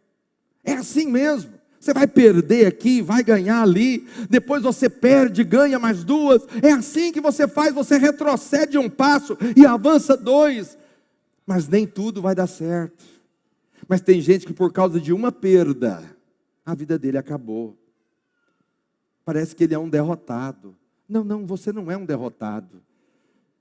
É 0.65 0.73
assim 0.73 1.07
mesmo. 1.11 1.56
Você 1.79 1.93
vai 1.93 2.07
perder 2.07 2.67
aqui, 2.67 3.03
vai 3.03 3.23
ganhar 3.23 3.63
ali, 3.63 4.07
depois 4.29 4.63
você 4.63 4.89
perde, 4.89 5.45
ganha 5.45 5.79
mais 5.79 6.03
duas. 6.03 6.43
É 6.63 6.73
assim 6.73 7.13
que 7.13 7.21
você 7.21 7.47
faz, 7.47 7.75
você 7.75 7.99
retrocede 7.99 8.79
um 8.79 8.89
passo 8.89 9.37
e 9.57 9.65
avança 9.65 10.17
dois. 10.17 10.77
Mas 11.47 11.69
nem 11.69 11.87
tudo 11.87 12.21
vai 12.21 12.35
dar 12.35 12.47
certo. 12.47 13.05
Mas 13.89 14.01
tem 14.01 14.21
gente 14.21 14.47
que 14.47 14.53
por 14.53 14.73
causa 14.73 15.01
de 15.01 15.13
uma 15.13 15.31
perda, 15.31 16.03
a 16.65 16.75
vida 16.75 16.99
dele 16.99 17.19
acabou. 17.19 17.79
Parece 19.25 19.55
que 19.55 19.65
ele 19.65 19.75
é 19.75 19.79
um 19.79 19.89
derrotado. 19.89 20.77
Não, 21.09 21.23
não, 21.23 21.47
você 21.47 21.73
não 21.73 21.91
é 21.91 21.97
um 21.97 22.05
derrotado. 22.05 22.83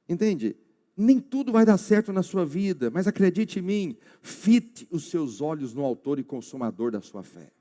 Entende? 0.07 0.55
Nem 0.97 1.19
tudo 1.19 1.51
vai 1.51 1.65
dar 1.65 1.77
certo 1.77 2.13
na 2.13 2.23
sua 2.23 2.45
vida, 2.45 2.89
mas 2.89 3.07
acredite 3.07 3.59
em 3.59 3.61
mim, 3.61 3.97
fite 4.21 4.87
os 4.89 5.09
seus 5.09 5.41
olhos 5.41 5.73
no 5.73 5.83
autor 5.83 6.19
e 6.19 6.23
consumador 6.23 6.91
da 6.91 7.01
sua 7.01 7.21
fé. 7.21 7.51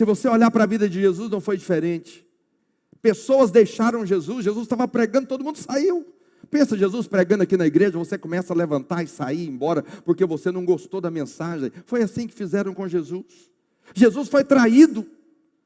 Se 0.00 0.04
você 0.06 0.26
olhar 0.28 0.50
para 0.50 0.64
a 0.64 0.66
vida 0.66 0.88
de 0.88 0.98
Jesus, 0.98 1.30
não 1.30 1.42
foi 1.42 1.58
diferente. 1.58 2.26
Pessoas 3.02 3.50
deixaram 3.50 4.06
Jesus, 4.06 4.42
Jesus 4.42 4.62
estava 4.62 4.88
pregando, 4.88 5.26
todo 5.26 5.44
mundo 5.44 5.58
saiu. 5.58 6.06
Pensa 6.50 6.74
Jesus 6.74 7.06
pregando 7.06 7.42
aqui 7.42 7.54
na 7.54 7.66
igreja, 7.66 7.98
você 7.98 8.16
começa 8.16 8.54
a 8.54 8.56
levantar 8.56 9.02
e 9.02 9.06
sair 9.06 9.46
embora 9.46 9.82
porque 10.02 10.24
você 10.24 10.50
não 10.50 10.64
gostou 10.64 11.02
da 11.02 11.10
mensagem. 11.10 11.70
Foi 11.84 12.02
assim 12.02 12.26
que 12.26 12.32
fizeram 12.32 12.72
com 12.72 12.88
Jesus. 12.88 13.50
Jesus 13.94 14.30
foi 14.30 14.42
traído 14.42 15.06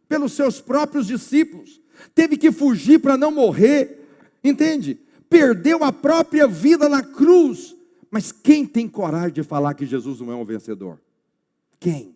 pelos 0.08 0.32
seus 0.32 0.60
próprios 0.60 1.06
discípulos, 1.06 1.80
teve 2.12 2.36
que 2.36 2.50
fugir 2.50 2.98
para 2.98 3.16
não 3.16 3.30
morrer, 3.30 4.04
entende? 4.42 4.98
Perdeu 5.30 5.84
a 5.84 5.92
própria 5.92 6.48
vida 6.48 6.88
na 6.88 7.04
cruz. 7.04 7.76
Mas 8.10 8.32
quem 8.32 8.66
tem 8.66 8.88
coragem 8.88 9.34
de 9.34 9.44
falar 9.44 9.74
que 9.74 9.86
Jesus 9.86 10.18
não 10.18 10.32
é 10.32 10.34
um 10.34 10.44
vencedor? 10.44 11.00
Quem? 11.78 12.14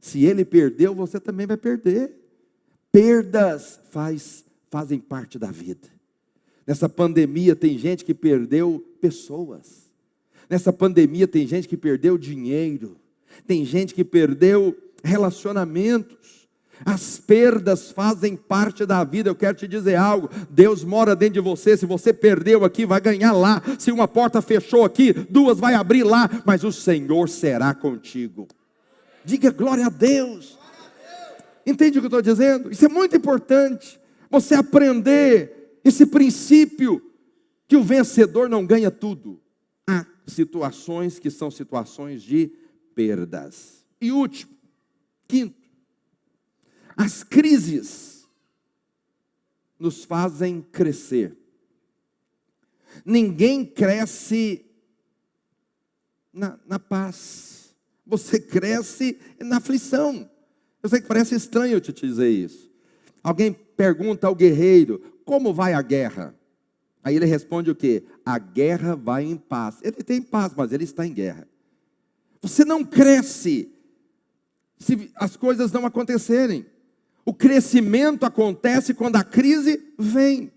Se 0.00 0.24
ele 0.24 0.44
perdeu, 0.44 0.94
você 0.94 1.18
também 1.18 1.46
vai 1.46 1.56
perder. 1.56 2.12
Perdas 2.92 3.80
faz, 3.90 4.44
fazem 4.70 4.98
parte 4.98 5.38
da 5.38 5.50
vida. 5.50 5.88
Nessa 6.66 6.88
pandemia 6.88 7.56
tem 7.56 7.78
gente 7.78 8.04
que 8.04 8.14
perdeu 8.14 8.84
pessoas. 9.00 9.88
Nessa 10.48 10.72
pandemia 10.72 11.26
tem 11.26 11.46
gente 11.46 11.68
que 11.68 11.76
perdeu 11.76 12.16
dinheiro. 12.16 12.96
Tem 13.46 13.64
gente 13.64 13.94
que 13.94 14.04
perdeu 14.04 14.76
relacionamentos. 15.02 16.48
As 16.84 17.18
perdas 17.18 17.90
fazem 17.90 18.36
parte 18.36 18.86
da 18.86 19.02
vida. 19.02 19.28
Eu 19.28 19.34
quero 19.34 19.56
te 19.56 19.66
dizer 19.66 19.96
algo: 19.96 20.30
Deus 20.50 20.84
mora 20.84 21.16
dentro 21.16 21.34
de 21.34 21.40
você. 21.40 21.76
Se 21.76 21.86
você 21.86 22.12
perdeu 22.12 22.64
aqui, 22.64 22.86
vai 22.86 23.00
ganhar 23.00 23.32
lá. 23.32 23.62
Se 23.78 23.90
uma 23.90 24.06
porta 24.06 24.40
fechou 24.40 24.84
aqui, 24.84 25.12
duas 25.12 25.58
vai 25.58 25.74
abrir 25.74 26.04
lá. 26.04 26.30
Mas 26.46 26.64
o 26.64 26.72
Senhor 26.72 27.28
será 27.28 27.74
contigo. 27.74 28.46
Diga 29.28 29.50
glória 29.50 29.84
a 29.84 29.90
Deus. 29.90 30.58
Entende 31.66 31.98
o 31.98 32.00
que 32.00 32.06
eu 32.06 32.18
estou 32.18 32.22
dizendo? 32.22 32.72
Isso 32.72 32.86
é 32.86 32.88
muito 32.88 33.14
importante. 33.14 34.00
Você 34.30 34.54
aprender 34.54 35.78
esse 35.84 36.06
princípio 36.06 37.12
que 37.66 37.76
o 37.76 37.82
vencedor 37.82 38.48
não 38.48 38.64
ganha 38.64 38.90
tudo. 38.90 39.38
Há 39.86 40.06
situações 40.26 41.18
que 41.18 41.30
são 41.30 41.50
situações 41.50 42.22
de 42.22 42.50
perdas. 42.94 43.84
E 44.00 44.10
último, 44.10 44.50
quinto, 45.26 45.68
as 46.96 47.22
crises 47.22 48.26
nos 49.78 50.04
fazem 50.04 50.62
crescer. 50.72 51.36
Ninguém 53.04 53.62
cresce 53.62 54.64
na, 56.32 56.58
na 56.66 56.78
paz. 56.78 57.57
Você 58.08 58.40
cresce 58.40 59.18
na 59.38 59.58
aflição. 59.58 60.28
Eu 60.82 60.88
sei 60.88 61.00
que 61.00 61.06
parece 61.06 61.34
estranho 61.34 61.74
eu 61.74 61.80
te 61.80 61.92
dizer 61.92 62.30
isso. 62.30 62.70
Alguém 63.22 63.52
pergunta 63.52 64.26
ao 64.26 64.34
guerreiro: 64.34 65.00
como 65.24 65.52
vai 65.52 65.74
a 65.74 65.82
guerra? 65.82 66.34
Aí 67.04 67.14
ele 67.14 67.26
responde 67.26 67.70
o 67.70 67.74
quê? 67.74 68.02
A 68.24 68.38
guerra 68.38 68.96
vai 68.96 69.24
em 69.24 69.36
paz. 69.36 69.76
Ele 69.82 70.02
tem 70.02 70.22
paz, 70.22 70.52
mas 70.56 70.72
ele 70.72 70.84
está 70.84 71.06
em 71.06 71.12
guerra. 71.12 71.46
Você 72.40 72.64
não 72.64 72.84
cresce 72.84 73.70
se 74.78 75.10
as 75.14 75.36
coisas 75.36 75.70
não 75.70 75.84
acontecerem. 75.84 76.66
O 77.24 77.34
crescimento 77.34 78.24
acontece 78.24 78.94
quando 78.94 79.16
a 79.16 79.24
crise 79.24 79.92
vem. 79.98 80.50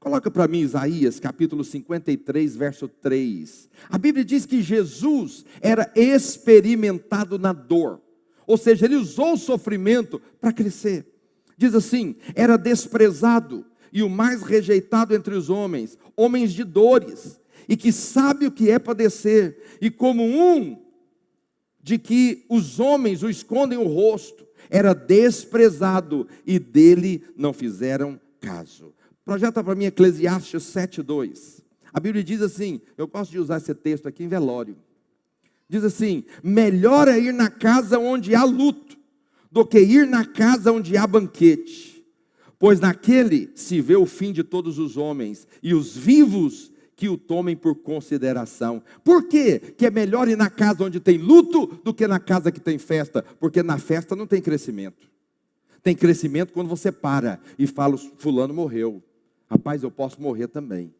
Coloca 0.00 0.30
para 0.30 0.46
mim 0.46 0.60
Isaías 0.60 1.18
capítulo 1.18 1.64
53, 1.64 2.54
verso 2.54 2.86
3. 2.86 3.68
A 3.90 3.98
Bíblia 3.98 4.24
diz 4.24 4.46
que 4.46 4.62
Jesus 4.62 5.44
era 5.60 5.92
experimentado 5.96 7.38
na 7.38 7.52
dor. 7.52 8.00
Ou 8.46 8.56
seja, 8.56 8.86
ele 8.86 8.94
usou 8.94 9.34
o 9.34 9.38
sofrimento 9.38 10.20
para 10.40 10.52
crescer. 10.52 11.04
Diz 11.56 11.74
assim: 11.74 12.14
era 12.36 12.56
desprezado 12.56 13.66
e 13.92 14.02
o 14.02 14.08
mais 14.08 14.42
rejeitado 14.42 15.14
entre 15.14 15.34
os 15.34 15.50
homens, 15.50 15.98
homens 16.16 16.52
de 16.52 16.62
dores, 16.62 17.40
e 17.68 17.76
que 17.76 17.90
sabe 17.90 18.46
o 18.46 18.52
que 18.52 18.70
é 18.70 18.78
padecer, 18.78 19.78
e 19.80 19.90
como 19.90 20.22
um 20.22 20.80
de 21.82 21.98
que 21.98 22.44
os 22.48 22.78
homens 22.78 23.22
o 23.22 23.30
escondem 23.30 23.78
o 23.78 23.88
rosto, 23.88 24.46
era 24.70 24.92
desprezado 24.92 26.28
e 26.46 26.58
dele 26.58 27.24
não 27.36 27.52
fizeram 27.52 28.20
caso. 28.40 28.94
Projeta 29.28 29.62
para 29.62 29.74
mim 29.74 29.84
Eclesiastes 29.84 30.62
7:2. 30.62 31.62
A 31.92 32.00
Bíblia 32.00 32.24
diz 32.24 32.40
assim, 32.40 32.80
eu 32.96 33.06
gosto 33.06 33.30
de 33.30 33.38
usar 33.38 33.58
esse 33.58 33.74
texto 33.74 34.08
aqui 34.08 34.24
em 34.24 34.26
velório. 34.28 34.74
Diz 35.68 35.84
assim: 35.84 36.24
melhor 36.42 37.08
é 37.08 37.18
ir 37.18 37.34
na 37.34 37.50
casa 37.50 37.98
onde 37.98 38.34
há 38.34 38.42
luto, 38.42 38.96
do 39.52 39.66
que 39.66 39.80
ir 39.80 40.06
na 40.06 40.24
casa 40.24 40.72
onde 40.72 40.96
há 40.96 41.06
banquete. 41.06 42.02
Pois 42.58 42.80
naquele 42.80 43.50
se 43.54 43.82
vê 43.82 43.96
o 43.96 44.06
fim 44.06 44.32
de 44.32 44.42
todos 44.42 44.78
os 44.78 44.96
homens, 44.96 45.46
e 45.62 45.74
os 45.74 45.94
vivos 45.94 46.72
que 46.96 47.10
o 47.10 47.18
tomem 47.18 47.54
por 47.54 47.74
consideração. 47.74 48.82
Por 49.04 49.28
quê? 49.28 49.58
Que 49.58 49.84
é 49.84 49.90
melhor 49.90 50.26
ir 50.26 50.38
na 50.38 50.48
casa 50.48 50.84
onde 50.84 51.00
tem 51.00 51.18
luto 51.18 51.66
do 51.84 51.92
que 51.92 52.06
na 52.06 52.18
casa 52.18 52.50
que 52.50 52.60
tem 52.60 52.78
festa, 52.78 53.22
porque 53.38 53.62
na 53.62 53.76
festa 53.76 54.16
não 54.16 54.26
tem 54.26 54.40
crescimento. 54.40 55.06
Tem 55.82 55.94
crescimento 55.94 56.50
quando 56.50 56.68
você 56.68 56.90
para 56.90 57.38
e 57.58 57.66
fala: 57.66 57.98
Fulano 58.16 58.54
morreu. 58.54 59.02
Rapaz, 59.50 59.82
eu 59.82 59.90
posso 59.90 60.20
morrer 60.20 60.48
também 60.48 60.92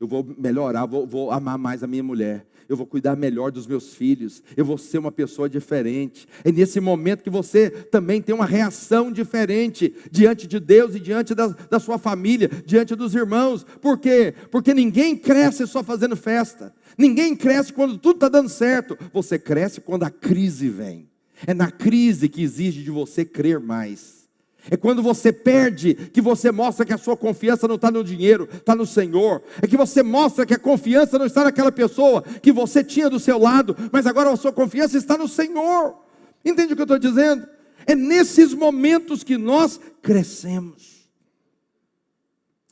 eu 0.00 0.08
vou 0.08 0.26
melhorar, 0.38 0.86
vou, 0.86 1.06
vou, 1.06 1.30
amar 1.30 1.58
mais 1.58 1.82
a 1.82 1.86
minha 1.86 2.02
mulher, 2.02 2.46
eu 2.66 2.74
vou 2.74 2.86
cuidar 2.86 3.14
melhor 3.16 3.52
dos 3.52 3.66
meus 3.66 3.94
filhos, 3.94 4.42
eu 4.56 4.64
vou 4.64 4.78
ser 4.78 4.96
uma 4.96 5.12
pessoa 5.12 5.50
diferente. 5.50 6.26
É 6.42 6.50
nesse 6.50 6.80
momento 6.80 7.22
que 7.22 7.28
você 7.28 7.68
também 7.68 8.22
tem 8.22 8.34
uma 8.34 8.46
reação 8.46 9.12
diferente 9.12 9.94
diante 10.10 10.46
de 10.46 10.58
Deus 10.58 10.94
e 10.94 11.00
diante 11.00 11.34
da, 11.34 11.48
da 11.48 11.78
sua 11.78 11.98
família, 11.98 12.48
diante 12.64 12.94
dos 12.94 13.14
irmãos. 13.14 13.64
Por 13.82 13.98
quê? 13.98 14.32
Porque 14.50 14.72
ninguém 14.72 15.16
cresce 15.16 15.66
só 15.66 15.82
fazendo 15.82 16.16
festa, 16.16 16.72
ninguém 16.96 17.36
cresce 17.36 17.72
quando 17.72 17.98
tudo 17.98 18.14
está 18.14 18.28
dando 18.30 18.48
certo, 18.48 18.96
você 19.12 19.38
cresce 19.38 19.82
quando 19.82 20.04
a 20.04 20.10
crise 20.10 20.70
vem. 20.70 21.10
É 21.46 21.52
na 21.52 21.70
crise 21.70 22.28
que 22.28 22.42
exige 22.42 22.82
de 22.82 22.90
você 22.90 23.24
crer 23.24 23.60
mais. 23.60 24.19
É 24.68 24.76
quando 24.76 25.02
você 25.02 25.32
perde 25.32 25.94
que 25.94 26.20
você 26.20 26.50
mostra 26.50 26.84
que 26.84 26.92
a 26.92 26.98
sua 26.98 27.16
confiança 27.16 27.68
não 27.68 27.76
está 27.76 27.90
no 27.90 28.02
dinheiro, 28.02 28.48
está 28.52 28.74
no 28.74 28.84
Senhor. 28.84 29.42
É 29.62 29.66
que 29.66 29.76
você 29.76 30.02
mostra 30.02 30.44
que 30.44 30.54
a 30.54 30.58
confiança 30.58 31.18
não 31.18 31.26
está 31.26 31.44
naquela 31.44 31.72
pessoa 31.72 32.22
que 32.22 32.52
você 32.52 32.82
tinha 32.82 33.08
do 33.08 33.20
seu 33.20 33.38
lado, 33.38 33.76
mas 33.92 34.06
agora 34.06 34.30
a 34.30 34.36
sua 34.36 34.52
confiança 34.52 34.98
está 34.98 35.16
no 35.16 35.28
Senhor. 35.28 35.96
Entende 36.44 36.72
o 36.72 36.76
que 36.76 36.82
eu 36.82 36.84
estou 36.84 36.98
dizendo? 36.98 37.48
É 37.86 37.94
nesses 37.94 38.52
momentos 38.52 39.22
que 39.22 39.38
nós 39.38 39.80
crescemos. 40.02 41.08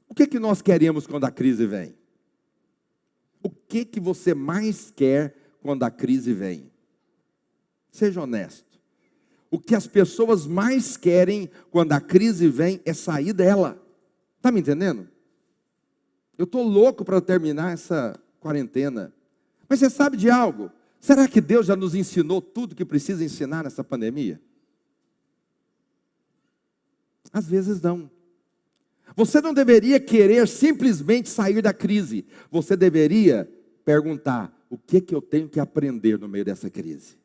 O 0.08 0.14
que, 0.14 0.26
que 0.26 0.38
nós 0.38 0.60
queremos 0.60 1.06
quando 1.06 1.24
a 1.24 1.30
crise 1.30 1.66
vem? 1.66 1.94
O 3.42 3.48
que, 3.48 3.84
que 3.84 4.00
você 4.00 4.34
mais 4.34 4.90
quer 4.90 5.34
quando 5.62 5.84
a 5.84 5.90
crise 5.90 6.32
vem? 6.32 6.70
Seja 7.90 8.22
honesto. 8.22 8.67
O 9.50 9.58
que 9.58 9.74
as 9.74 9.86
pessoas 9.86 10.46
mais 10.46 10.96
querem 10.96 11.50
quando 11.70 11.92
a 11.92 12.00
crise 12.00 12.48
vem 12.48 12.80
é 12.84 12.92
sair 12.92 13.32
dela. 13.32 13.82
Está 14.36 14.52
me 14.52 14.60
entendendo? 14.60 15.08
Eu 16.36 16.44
estou 16.44 16.62
louco 16.62 17.04
para 17.04 17.20
terminar 17.20 17.72
essa 17.72 18.18
quarentena. 18.38 19.12
Mas 19.68 19.80
você 19.80 19.90
sabe 19.90 20.16
de 20.16 20.30
algo? 20.30 20.70
Será 21.00 21.26
que 21.26 21.40
Deus 21.40 21.66
já 21.66 21.76
nos 21.76 21.94
ensinou 21.94 22.40
tudo 22.40 22.74
que 22.74 22.84
precisa 22.84 23.24
ensinar 23.24 23.64
nessa 23.64 23.82
pandemia? 23.82 24.40
Às 27.32 27.48
vezes 27.48 27.80
não. 27.80 28.10
Você 29.16 29.40
não 29.40 29.52
deveria 29.52 29.98
querer 29.98 30.46
simplesmente 30.46 31.28
sair 31.28 31.62
da 31.62 31.72
crise. 31.72 32.26
Você 32.50 32.76
deveria 32.76 33.50
perguntar: 33.84 34.52
o 34.70 34.78
que, 34.78 35.00
que 35.00 35.14
eu 35.14 35.22
tenho 35.22 35.48
que 35.48 35.60
aprender 35.60 36.18
no 36.18 36.28
meio 36.28 36.44
dessa 36.44 36.70
crise? 36.70 37.16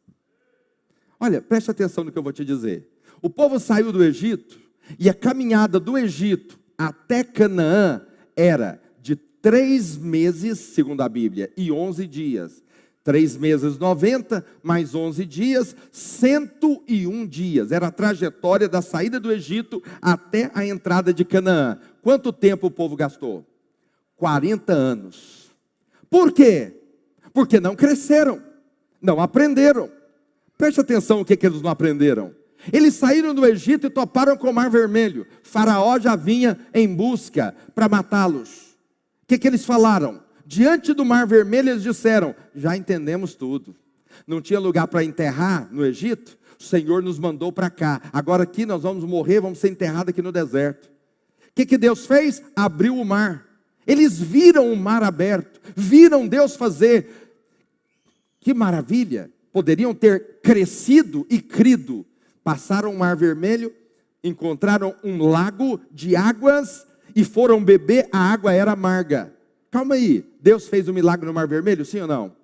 Olha, 1.19 1.41
preste 1.41 1.71
atenção 1.71 2.03
no 2.03 2.11
que 2.11 2.17
eu 2.17 2.23
vou 2.23 2.33
te 2.33 2.43
dizer. 2.43 2.89
O 3.21 3.29
povo 3.29 3.59
saiu 3.59 3.91
do 3.91 4.03
Egito 4.03 4.59
e 4.99 5.09
a 5.09 5.13
caminhada 5.13 5.79
do 5.79 5.97
Egito 5.97 6.59
até 6.77 7.23
Canaã 7.23 8.01
era 8.35 8.81
de 9.01 9.15
três 9.15 9.97
meses, 9.97 10.59
segundo 10.59 11.01
a 11.01 11.09
Bíblia, 11.09 11.51
e 11.55 11.71
onze 11.71 12.05
dias. 12.07 12.63
Três 13.03 13.35
meses, 13.35 13.77
90, 13.77 14.45
mais 14.63 14.95
onze 14.95 15.25
dias, 15.25 15.75
101 15.91 17.27
dias. 17.27 17.71
Era 17.73 17.87
a 17.87 17.91
trajetória 17.91 18.69
da 18.69 18.81
saída 18.81 19.19
do 19.19 19.31
Egito 19.31 19.83
até 20.01 20.49
a 20.53 20.65
entrada 20.65 21.13
de 21.13 21.25
Canaã. 21.25 21.77
Quanto 22.01 22.31
tempo 22.31 22.67
o 22.67 22.71
povo 22.71 22.95
gastou? 22.95 23.45
40 24.15 24.71
anos. 24.71 25.51
Por 26.09 26.31
quê? 26.31 26.81
Porque 27.33 27.59
não 27.59 27.75
cresceram, 27.75 28.41
não 29.01 29.19
aprenderam. 29.19 29.89
Preste 30.63 30.79
atenção 30.79 31.19
o 31.19 31.25
que, 31.25 31.35
que 31.35 31.45
eles 31.45 31.61
não 31.61 31.69
aprenderam. 31.69 32.33
Eles 32.71 32.93
saíram 32.93 33.35
do 33.35 33.45
Egito 33.45 33.87
e 33.87 33.89
toparam 33.89 34.37
com 34.37 34.49
o 34.49 34.53
Mar 34.53 34.69
Vermelho. 34.69 35.27
Faraó 35.43 35.99
já 35.99 36.15
vinha 36.15 36.57
em 36.73 36.87
busca 36.87 37.53
para 37.75 37.89
matá-los. 37.89 38.77
O 39.23 39.27
que, 39.27 39.37
que 39.37 39.45
eles 39.45 39.65
falaram? 39.65 40.23
Diante 40.45 40.93
do 40.93 41.03
Mar 41.03 41.27
Vermelho, 41.27 41.71
eles 41.71 41.83
disseram: 41.83 42.33
Já 42.55 42.77
entendemos 42.77 43.35
tudo. 43.35 43.75
Não 44.25 44.41
tinha 44.41 44.57
lugar 44.57 44.87
para 44.87 45.03
enterrar 45.03 45.67
no 45.69 45.85
Egito? 45.85 46.37
O 46.57 46.63
Senhor 46.63 47.03
nos 47.03 47.19
mandou 47.19 47.51
para 47.51 47.69
cá. 47.69 48.01
Agora 48.13 48.43
aqui 48.43 48.65
nós 48.65 48.83
vamos 48.83 49.03
morrer, 49.03 49.41
vamos 49.41 49.59
ser 49.59 49.69
enterrados 49.69 50.11
aqui 50.11 50.21
no 50.21 50.31
deserto. 50.31 50.85
O 50.85 51.55
que, 51.55 51.65
que 51.65 51.77
Deus 51.77 52.05
fez? 52.05 52.41
Abriu 52.55 52.95
o 52.95 53.03
mar. 53.03 53.45
Eles 53.85 54.17
viram 54.17 54.71
o 54.71 54.77
mar 54.77 55.03
aberto, 55.03 55.59
viram 55.75 56.25
Deus 56.25 56.55
fazer. 56.55 57.33
Que 58.39 58.53
maravilha! 58.53 59.29
Poderiam 59.53 59.93
ter 59.93 60.39
crescido 60.41 61.25
e 61.29 61.39
crido. 61.39 62.05
Passaram 62.43 62.91
o 62.91 62.97
mar 62.97 63.15
vermelho, 63.15 63.71
encontraram 64.23 64.93
um 65.03 65.25
lago 65.25 65.79
de 65.91 66.15
águas 66.15 66.85
e 67.15 67.23
foram 67.23 67.63
beber, 67.63 68.09
a 68.11 68.17
água 68.17 68.51
era 68.51 68.71
amarga. 68.71 69.33
Calma 69.71 69.95
aí, 69.95 70.25
Deus 70.41 70.67
fez 70.67 70.89
um 70.89 70.93
milagre 70.93 71.25
no 71.25 71.33
mar 71.33 71.47
vermelho, 71.47 71.85
sim 71.85 72.01
ou 72.01 72.07
não? 72.07 72.35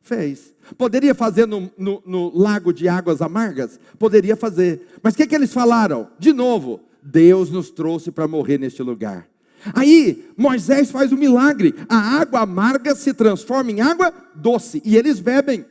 Fez. 0.00 0.54
Poderia 0.78 1.14
fazer 1.14 1.46
no, 1.46 1.70
no, 1.76 2.02
no 2.06 2.36
lago 2.36 2.72
de 2.72 2.88
águas 2.88 3.20
amargas? 3.20 3.78
Poderia 3.98 4.36
fazer. 4.36 4.86
Mas 5.02 5.14
o 5.14 5.16
que, 5.16 5.26
que 5.26 5.34
eles 5.34 5.52
falaram? 5.52 6.08
De 6.18 6.32
novo, 6.32 6.80
Deus 7.02 7.50
nos 7.50 7.70
trouxe 7.70 8.10
para 8.10 8.28
morrer 8.28 8.58
neste 8.58 8.82
lugar. 8.82 9.28
Aí 9.74 10.28
Moisés 10.36 10.90
faz 10.90 11.12
o 11.12 11.14
um 11.14 11.18
milagre, 11.18 11.74
a 11.88 12.20
água 12.20 12.40
amarga 12.40 12.94
se 12.96 13.14
transforma 13.14 13.70
em 13.70 13.80
água 13.80 14.12
doce 14.34 14.82
e 14.84 14.96
eles 14.96 15.20
bebem. 15.20 15.64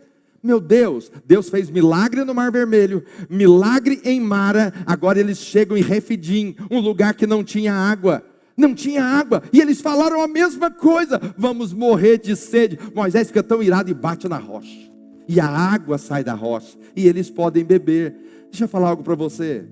Meu 0.43 0.59
Deus, 0.59 1.11
Deus 1.25 1.49
fez 1.49 1.69
milagre 1.69 2.23
no 2.23 2.33
Mar 2.33 2.51
Vermelho, 2.51 3.03
milagre 3.29 4.01
em 4.03 4.19
Mara, 4.19 4.73
agora 4.87 5.19
eles 5.19 5.37
chegam 5.37 5.77
em 5.77 5.81
Refidim, 5.81 6.55
um 6.69 6.79
lugar 6.79 7.13
que 7.13 7.27
não 7.27 7.43
tinha 7.43 7.73
água. 7.73 8.25
Não 8.57 8.75
tinha 8.75 9.03
água, 9.03 9.41
e 9.53 9.61
eles 9.61 9.81
falaram 9.81 10.21
a 10.21 10.27
mesma 10.27 10.69
coisa: 10.69 11.19
vamos 11.37 11.73
morrer 11.73 12.17
de 12.17 12.35
sede. 12.35 12.77
Moisés 12.93 13.27
fica 13.27 13.41
tão 13.41 13.63
irado 13.63 13.89
e 13.89 13.93
bate 13.93 14.27
na 14.27 14.37
rocha, 14.37 14.91
e 15.27 15.39
a 15.39 15.47
água 15.47 15.97
sai 15.97 16.23
da 16.23 16.33
rocha, 16.33 16.77
e 16.95 17.07
eles 17.07 17.29
podem 17.29 17.63
beber. 17.63 18.15
Deixa 18.51 18.65
eu 18.65 18.67
falar 18.67 18.89
algo 18.89 19.03
para 19.03 19.15
você. 19.15 19.65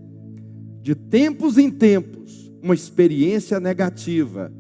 De 0.81 0.95
tempos 0.95 1.57
em 1.57 1.69
tempos, 1.69 2.51
uma 2.63 2.73
experiência 2.73 3.59
negativa, 3.59 4.51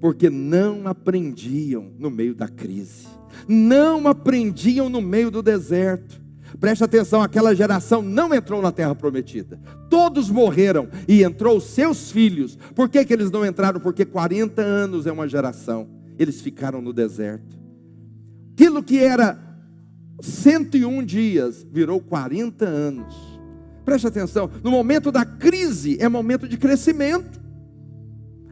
porque 0.00 0.30
não 0.30 0.88
aprendiam 0.88 1.92
no 1.98 2.10
meio 2.10 2.34
da 2.34 2.48
crise 2.48 3.15
não 3.48 4.06
aprendiam 4.08 4.88
no 4.88 5.00
meio 5.00 5.30
do 5.30 5.42
deserto. 5.42 6.20
Preste 6.58 6.84
atenção, 6.84 7.22
aquela 7.22 7.54
geração 7.54 8.00
não 8.00 8.32
entrou 8.32 8.62
na 8.62 8.72
terra 8.72 8.94
prometida. 8.94 9.60
Todos 9.90 10.30
morreram 10.30 10.88
e 11.06 11.22
entrou 11.22 11.60
seus 11.60 12.10
filhos. 12.10 12.56
Por 12.74 12.88
que, 12.88 13.04
que 13.04 13.12
eles 13.12 13.30
não 13.30 13.44
entraram? 13.44 13.80
Porque 13.80 14.04
40 14.04 14.62
anos 14.62 15.06
é 15.06 15.12
uma 15.12 15.28
geração. 15.28 15.88
Eles 16.18 16.40
ficaram 16.40 16.80
no 16.80 16.92
deserto. 16.92 17.58
Aquilo 18.54 18.82
que 18.82 18.98
era 18.98 19.38
101 20.20 21.04
dias 21.04 21.66
virou 21.70 22.00
40 22.00 22.64
anos. 22.64 23.14
Preste 23.84 24.06
atenção, 24.06 24.50
no 24.64 24.70
momento 24.70 25.12
da 25.12 25.24
crise 25.24 25.96
é 26.00 26.08
momento 26.08 26.48
de 26.48 26.56
crescimento. 26.56 27.45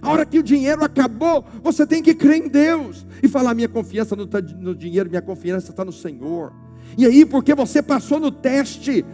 A 0.04 0.10
hora 0.10 0.26
que 0.26 0.38
o 0.38 0.42
dinheiro 0.42 0.84
acabou, 0.84 1.44
você 1.62 1.86
tem 1.86 2.02
que 2.02 2.14
crer 2.14 2.44
em 2.44 2.48
Deus 2.48 3.06
e 3.22 3.28
falar: 3.28 3.54
minha 3.54 3.68
confiança 3.68 4.14
não 4.14 4.24
está 4.24 4.40
no 4.40 4.74
dinheiro, 4.74 5.08
minha 5.08 5.22
confiança 5.22 5.70
está 5.70 5.82
no 5.82 5.92
Senhor. 5.92 6.52
E 6.98 7.06
aí, 7.06 7.24
porque 7.24 7.54
você 7.54 7.82
passou 7.82 8.20
no 8.20 8.30
teste 8.30 9.04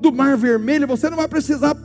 do 0.00 0.10
Mar 0.10 0.36
Vermelho, 0.38 0.86
você 0.86 1.10
não 1.10 1.18
vai 1.18 1.28
precisar 1.28 1.76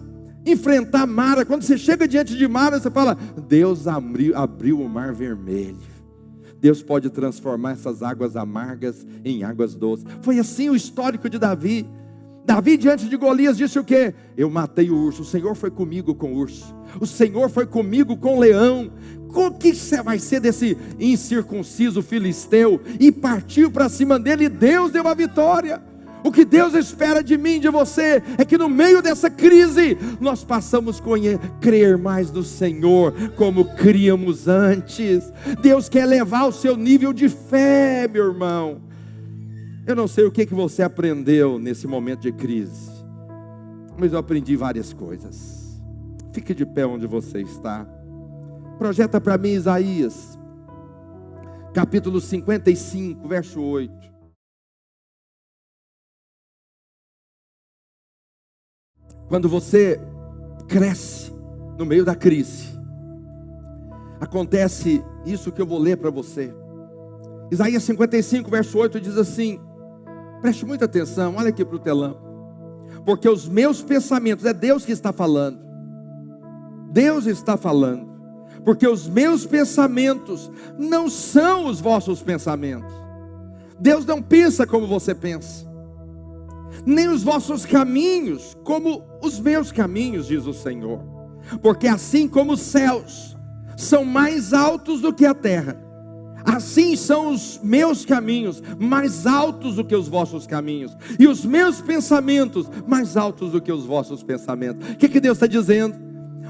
enfrentar 0.45 1.05
Mara. 1.05 1.45
Quando 1.45 1.63
você 1.63 1.77
chega 1.77 2.07
diante 2.07 2.37
de 2.37 2.47
Mara, 2.47 2.79
você 2.79 2.89
fala: 2.89 3.17
Deus 3.49 3.85
abriu, 3.85 4.35
abriu 4.37 4.79
o 4.79 4.87
Mar 4.87 5.13
Vermelho. 5.13 5.91
Deus 6.61 6.81
pode 6.81 7.09
transformar 7.09 7.71
essas 7.71 8.01
águas 8.01 8.37
amargas 8.37 9.05
em 9.25 9.43
águas 9.43 9.75
doces. 9.75 10.05
Foi 10.21 10.39
assim 10.39 10.69
o 10.69 10.75
histórico 10.75 11.29
de 11.29 11.37
Davi. 11.37 11.85
Davi, 12.43 12.75
diante 12.75 13.07
de 13.07 13.15
Golias, 13.15 13.57
disse 13.57 13.77
o 13.77 13.83
que? 13.83 14.13
Eu 14.35 14.49
matei 14.49 14.89
o 14.89 14.95
urso, 14.95 15.21
o 15.21 15.25
Senhor 15.25 15.55
foi 15.55 15.69
comigo 15.69 16.15
com 16.15 16.33
o 16.33 16.37
urso, 16.37 16.75
o 16.99 17.05
Senhor 17.05 17.49
foi 17.49 17.65
comigo 17.65 18.17
com 18.17 18.35
o 18.35 18.39
leão. 18.39 18.91
O 19.33 19.51
que 19.51 19.71
vai 20.03 20.19
ser 20.19 20.41
desse 20.41 20.77
incircunciso 20.99 22.01
filisteu? 22.01 22.81
E 22.99 23.11
partiu 23.11 23.71
para 23.71 23.87
cima 23.87 24.19
dele, 24.19 24.45
e 24.45 24.49
Deus 24.49 24.91
deu 24.91 25.07
a 25.07 25.13
vitória. 25.13 25.81
O 26.23 26.31
que 26.31 26.45
Deus 26.45 26.73
espera 26.73 27.23
de 27.23 27.37
mim, 27.37 27.59
de 27.59 27.69
você, 27.69 28.21
é 28.37 28.45
que 28.45 28.57
no 28.57 28.69
meio 28.69 29.01
dessa 29.01 29.29
crise, 29.29 29.97
nós 30.19 30.43
passamos 30.43 31.01
a 31.01 31.59
crer 31.59 31.97
mais 31.97 32.31
no 32.31 32.43
Senhor, 32.43 33.13
como 33.35 33.65
criamos 33.75 34.47
antes. 34.47 35.31
Deus 35.61 35.89
quer 35.89 36.05
levar 36.05 36.45
o 36.45 36.51
seu 36.51 36.75
nível 36.75 37.13
de 37.13 37.27
fé, 37.27 38.07
meu 38.07 38.27
irmão. 38.27 38.90
Eu 39.85 39.95
não 39.95 40.07
sei 40.07 40.25
o 40.25 40.31
que, 40.31 40.45
que 40.45 40.53
você 40.53 40.83
aprendeu 40.83 41.57
nesse 41.57 41.87
momento 41.87 42.21
de 42.21 42.31
crise, 42.31 42.91
mas 43.97 44.13
eu 44.13 44.19
aprendi 44.19 44.55
várias 44.55 44.93
coisas. 44.93 45.81
Fique 46.31 46.53
de 46.53 46.65
pé 46.65 46.85
onde 46.85 47.07
você 47.07 47.41
está. 47.41 47.85
Projeta 48.77 49.19
para 49.19 49.37
mim 49.39 49.49
Isaías, 49.49 50.37
capítulo 51.73 52.21
55, 52.21 53.27
verso 53.27 53.59
8. 53.59 54.11
Quando 59.27 59.49
você 59.49 59.99
cresce 60.67 61.33
no 61.77 61.85
meio 61.87 62.05
da 62.05 62.15
crise, 62.15 62.67
acontece 64.19 65.03
isso 65.25 65.51
que 65.51 65.61
eu 65.61 65.65
vou 65.65 65.79
ler 65.79 65.97
para 65.97 66.11
você. 66.11 66.53
Isaías 67.51 67.81
55, 67.83 68.49
verso 68.49 68.77
8 68.77 69.01
diz 69.01 69.17
assim: 69.17 69.59
Preste 70.41 70.65
muita 70.65 70.85
atenção, 70.85 71.35
olha 71.37 71.49
aqui 71.49 71.63
para 71.63 71.75
o 71.75 71.79
telão. 71.79 72.17
Porque 73.05 73.29
os 73.29 73.47
meus 73.47 73.81
pensamentos, 73.81 74.45
é 74.45 74.53
Deus 74.53 74.85
que 74.85 74.91
está 74.91 75.13
falando. 75.13 75.59
Deus 76.91 77.25
está 77.25 77.55
falando. 77.55 78.09
Porque 78.63 78.87
os 78.87 79.07
meus 79.07 79.45
pensamentos 79.45 80.51
não 80.77 81.09
são 81.09 81.67
os 81.67 81.79
vossos 81.79 82.21
pensamentos. 82.21 82.93
Deus 83.79 84.05
não 84.05 84.21
pensa 84.21 84.67
como 84.67 84.85
você 84.85 85.15
pensa. 85.15 85.65
Nem 86.85 87.07
os 87.07 87.23
vossos 87.23 87.65
caminhos 87.65 88.55
como 88.63 89.03
os 89.21 89.39
meus 89.39 89.71
caminhos, 89.71 90.27
diz 90.27 90.45
o 90.45 90.53
Senhor. 90.53 91.01
Porque 91.61 91.87
assim 91.87 92.27
como 92.27 92.53
os 92.53 92.61
céus 92.61 93.35
são 93.75 94.05
mais 94.05 94.53
altos 94.53 95.01
do 95.01 95.13
que 95.13 95.25
a 95.25 95.33
terra, 95.33 95.75
Assim 96.45 96.95
são 96.95 97.33
os 97.33 97.59
meus 97.63 98.05
caminhos, 98.05 98.61
mais 98.79 99.25
altos 99.25 99.75
do 99.75 99.85
que 99.85 99.95
os 99.95 100.07
vossos 100.07 100.47
caminhos, 100.47 100.95
e 101.19 101.27
os 101.27 101.45
meus 101.45 101.81
pensamentos, 101.81 102.69
mais 102.87 103.15
altos 103.15 103.51
do 103.51 103.61
que 103.61 103.71
os 103.71 103.85
vossos 103.85 104.23
pensamentos. 104.23 104.89
O 104.89 104.95
que, 104.95 105.09
que 105.09 105.19
Deus 105.19 105.37
está 105.37 105.47
dizendo? 105.47 105.95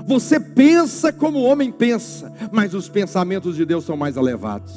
Você 0.05 0.39
pensa 0.39 1.11
como 1.13 1.39
o 1.39 1.43
homem 1.43 1.71
pensa, 1.71 2.31
mas 2.51 2.73
os 2.73 2.89
pensamentos 2.89 3.55
de 3.55 3.65
Deus 3.65 3.85
são 3.85 3.95
mais 3.95 4.17
elevados. 4.17 4.73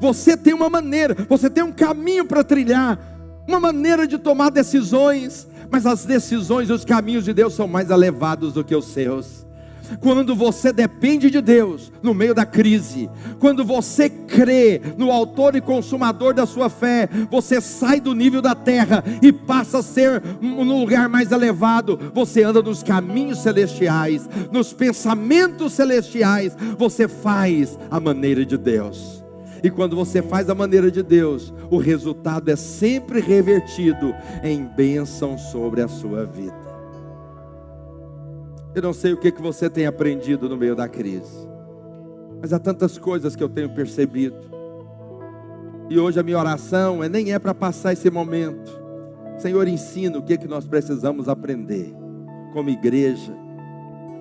Você 0.00 0.36
tem 0.36 0.54
uma 0.54 0.70
maneira, 0.70 1.16
você 1.28 1.50
tem 1.50 1.62
um 1.62 1.72
caminho 1.72 2.24
para 2.24 2.42
trilhar, 2.42 2.98
uma 3.46 3.60
maneira 3.60 4.06
de 4.06 4.18
tomar 4.18 4.50
decisões, 4.50 5.46
mas 5.70 5.86
as 5.86 6.04
decisões 6.04 6.68
e 6.68 6.72
os 6.72 6.84
caminhos 6.84 7.24
de 7.24 7.32
Deus 7.32 7.54
são 7.54 7.68
mais 7.68 7.90
elevados 7.90 8.54
do 8.54 8.64
que 8.64 8.74
os 8.74 8.86
seus 8.86 9.46
quando 9.98 10.34
você 10.34 10.72
depende 10.72 11.30
de 11.30 11.40
Deus 11.40 11.92
no 12.02 12.14
meio 12.14 12.34
da 12.34 12.46
crise, 12.46 13.10
quando 13.38 13.64
você 13.64 14.08
crê 14.08 14.80
no 14.96 15.10
autor 15.10 15.56
e 15.56 15.60
consumador 15.60 16.34
da 16.34 16.46
sua 16.46 16.68
fé, 16.68 17.08
você 17.30 17.60
sai 17.60 18.00
do 18.00 18.14
nível 18.14 18.40
da 18.40 18.54
terra 18.54 19.02
e 19.22 19.32
passa 19.32 19.78
a 19.78 19.82
ser 19.82 20.22
no 20.40 20.62
lugar 20.62 21.08
mais 21.08 21.32
elevado. 21.32 21.98
Você 22.14 22.42
anda 22.42 22.62
nos 22.62 22.82
caminhos 22.82 23.42
celestiais, 23.42 24.28
nos 24.52 24.72
pensamentos 24.72 25.72
celestiais, 25.72 26.56
você 26.78 27.08
faz 27.08 27.78
a 27.90 27.98
maneira 27.98 28.44
de 28.44 28.56
Deus. 28.56 29.20
E 29.62 29.70
quando 29.70 29.94
você 29.94 30.22
faz 30.22 30.48
a 30.48 30.54
maneira 30.54 30.90
de 30.90 31.02
Deus, 31.02 31.52
o 31.70 31.76
resultado 31.76 32.50
é 32.50 32.56
sempre 32.56 33.20
revertido 33.20 34.14
em 34.42 34.64
bênção 34.64 35.36
sobre 35.36 35.82
a 35.82 35.88
sua 35.88 36.24
vida. 36.24 36.59
Eu 38.74 38.82
não 38.82 38.92
sei 38.92 39.12
o 39.12 39.16
que, 39.16 39.32
que 39.32 39.42
você 39.42 39.68
tem 39.68 39.86
aprendido 39.86 40.48
no 40.48 40.56
meio 40.56 40.76
da 40.76 40.88
crise, 40.88 41.48
mas 42.40 42.52
há 42.52 42.58
tantas 42.58 42.96
coisas 42.96 43.34
que 43.34 43.42
eu 43.42 43.48
tenho 43.48 43.74
percebido. 43.74 44.38
E 45.88 45.98
hoje 45.98 46.20
a 46.20 46.22
minha 46.22 46.38
oração 46.38 47.02
é 47.02 47.08
nem 47.08 47.32
é 47.32 47.38
para 47.38 47.52
passar 47.52 47.92
esse 47.92 48.08
momento. 48.08 48.80
Senhor, 49.38 49.66
ensina 49.66 50.18
o 50.18 50.22
que, 50.22 50.38
que 50.38 50.46
nós 50.46 50.66
precisamos 50.68 51.28
aprender 51.28 51.92
como 52.52 52.70
igreja. 52.70 53.34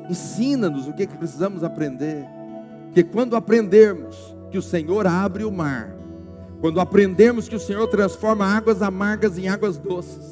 Ensina-nos 0.09 0.87
o 0.87 0.93
que, 0.93 1.05
que 1.05 1.17
precisamos 1.17 1.63
aprender. 1.63 2.25
Que 2.93 3.03
quando 3.03 3.35
aprendermos 3.35 4.35
que 4.49 4.57
o 4.57 4.63
Senhor 4.63 5.05
abre 5.05 5.43
o 5.43 5.51
mar, 5.51 5.95
quando 6.59 6.81
aprendermos 6.81 7.47
que 7.47 7.55
o 7.55 7.59
Senhor 7.59 7.87
transforma 7.87 8.45
águas 8.45 8.81
amargas 8.81 9.37
em 9.37 9.47
águas 9.47 9.77
doces, 9.77 10.31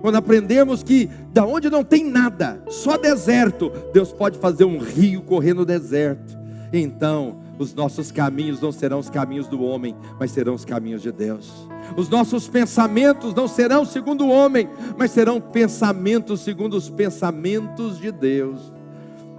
quando 0.00 0.16
aprendemos 0.16 0.82
que 0.82 1.08
da 1.32 1.44
onde 1.44 1.68
não 1.68 1.82
tem 1.82 2.04
nada, 2.04 2.62
só 2.68 2.96
deserto, 2.96 3.70
Deus 3.92 4.12
pode 4.12 4.38
fazer 4.38 4.64
um 4.64 4.78
rio 4.78 5.22
correr 5.22 5.54
no 5.54 5.64
deserto. 5.64 6.38
Então, 6.72 7.36
os 7.58 7.74
nossos 7.74 8.12
caminhos 8.12 8.60
não 8.60 8.70
serão 8.70 8.98
os 8.98 9.10
caminhos 9.10 9.48
do 9.48 9.62
homem, 9.62 9.96
mas 10.18 10.30
serão 10.30 10.54
os 10.54 10.64
caminhos 10.64 11.02
de 11.02 11.10
Deus. 11.10 11.68
Os 11.96 12.08
nossos 12.08 12.46
pensamentos 12.46 13.34
não 13.34 13.48
serão 13.48 13.84
segundo 13.84 14.24
o 14.24 14.30
homem, 14.30 14.68
mas 14.96 15.10
serão 15.10 15.40
pensamentos 15.40 16.40
segundo 16.40 16.76
os 16.76 16.88
pensamentos 16.88 17.98
de 17.98 18.12
Deus. 18.12 18.72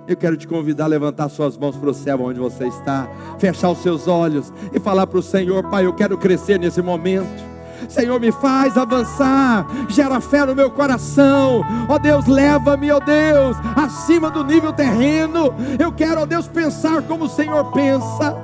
Eu 0.07 0.17
quero 0.17 0.35
te 0.35 0.47
convidar 0.47 0.85
a 0.85 0.87
levantar 0.87 1.29
suas 1.29 1.55
mãos 1.55 1.77
para 1.77 1.91
o 1.91 1.93
céu 1.93 2.21
onde 2.21 2.39
você 2.39 2.67
está, 2.67 3.07
fechar 3.37 3.69
os 3.69 3.77
seus 3.77 4.07
olhos 4.07 4.51
e 4.73 4.79
falar 4.79 5.05
para 5.05 5.19
o 5.19 5.23
Senhor: 5.23 5.69
Pai, 5.69 5.85
eu 5.85 5.93
quero 5.93 6.17
crescer 6.17 6.59
nesse 6.59 6.81
momento. 6.81 7.58
Senhor, 7.87 8.19
me 8.19 8.31
faz 8.31 8.77
avançar, 8.77 9.65
gera 9.87 10.19
fé 10.19 10.45
no 10.45 10.55
meu 10.55 10.69
coração. 10.69 11.61
Ó 11.87 11.95
oh, 11.95 11.99
Deus, 11.99 12.25
leva-me, 12.25 12.91
ó 12.91 12.97
oh, 12.97 12.99
Deus, 12.99 13.57
acima 13.75 14.29
do 14.29 14.43
nível 14.43 14.73
terreno. 14.73 15.53
Eu 15.77 15.91
quero, 15.91 16.21
ó 16.21 16.23
oh, 16.23 16.25
Deus, 16.25 16.47
pensar 16.47 17.01
como 17.03 17.25
o 17.25 17.29
Senhor 17.29 17.71
pensa. 17.71 18.35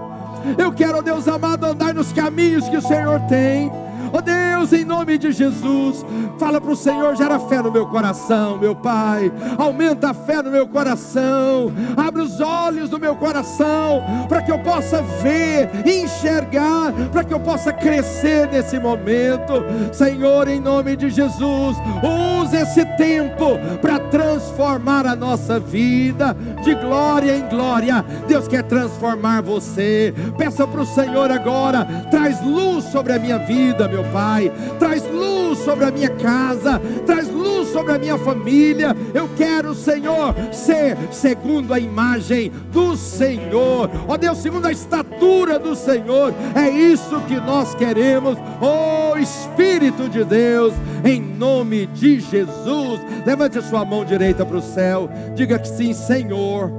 Eu 0.58 0.72
quero, 0.72 1.00
ó 1.00 1.02
Deus 1.02 1.28
amado, 1.28 1.66
andar 1.66 1.94
nos 1.94 2.14
caminhos 2.14 2.70
que 2.70 2.78
o 2.78 2.82
Senhor 2.82 3.20
tem. 3.22 3.72
Oh 4.14 4.22
Deus, 4.22 4.74
em 4.74 4.86
nome 4.86 5.18
de 5.18 5.32
Jesus, 5.32 6.06
fala 6.38 6.60
para 6.60 6.72
o 6.72 6.76
Senhor, 6.76 7.16
gera 7.16 7.40
fé 7.40 7.62
no 7.62 7.72
meu 7.72 7.86
coração, 7.86 8.58
meu 8.58 8.76
Pai. 8.76 9.32
Aumenta 9.58 10.10
a 10.10 10.14
fé 10.14 10.42
no 10.42 10.52
meu 10.52 10.68
coração. 10.68 11.72
Abre 11.96 12.22
os 12.22 12.40
olhos 12.40 12.90
do 12.90 13.00
meu 13.00 13.16
coração 13.16 14.04
para 14.28 14.42
que 14.42 14.52
eu 14.52 14.60
possa 14.60 15.02
ver, 15.22 15.70
enxergar, 15.86 16.94
para 17.12 17.24
que 17.24 17.34
eu 17.34 17.40
possa 17.40 17.72
crescer 17.72 18.48
nesse 18.48 18.80
momento. 18.80 19.64
Senhor, 19.92 20.48
em 20.48 20.60
nome 20.60 20.96
de 20.96 21.10
Jesus, 21.10 21.78
use 22.04 22.56
esse 22.56 22.86
tempo 22.98 23.58
para 23.82 24.00
transformar 24.00 25.06
a 25.06 25.16
nossa 25.16 25.60
vida 25.60 26.36
de 26.64 26.74
glória 26.76 27.36
em 27.36 27.48
glória. 27.48 28.04
Deus 28.28 28.48
quer 28.48 28.64
transformar 28.64 29.42
você. 29.42 30.14
Peça 30.38 30.66
para 30.68 30.82
o 30.82 30.86
Senhor 30.86 31.32
agora, 31.32 31.86
traz 32.10 32.42
luz 32.42 32.86
sobre 32.86 33.14
a 33.14 33.20
minha 33.20 33.40
vida, 33.40 33.88
meu 33.88 33.95
Pai. 34.06 34.52
Traz 34.80 35.04
luz 35.10 35.60
sobre 35.60 35.86
a 35.86 35.92
minha 35.92 36.10
casa, 36.10 36.82
traz 37.06 37.30
luz 37.30 37.70
sobre 37.70 37.94
a 37.94 38.00
minha 38.00 38.18
família. 38.18 38.96
Eu 39.14 39.30
quero, 39.36 39.74
Senhor, 39.74 40.36
ser 40.52 40.98
segundo 41.12 41.74
a 41.74 41.80
imagem 41.80 42.52
do 42.72 42.96
Senhor. 42.96 43.90
Ó 44.08 44.14
oh, 44.14 44.18
Deus, 44.18 44.38
segundo 44.40 44.66
a 44.66 44.72
estatura 44.72 45.58
do 45.58 45.76
Senhor. 45.76 46.34
É 46.56 46.70
isso 46.70 47.20
que 47.22 47.36
nós 47.36 47.74
queremos. 47.76 48.38
Oh 48.62 48.96
Espírito 49.18 50.10
de 50.10 50.24
Deus, 50.24 50.74
em 51.04 51.22
nome 51.22 51.88
de 51.88 52.20
Jesus. 52.20 53.00
Levante 53.26 53.58
a 53.58 53.62
sua 53.62 53.86
mão 53.86 54.06
direita 54.06 54.46
para 54.46 54.58
o 54.58 54.62
céu. 54.62 55.10
Diga 55.36 55.58
que 55.58 55.68
sim, 55.68 55.94
Senhor. 55.94 56.72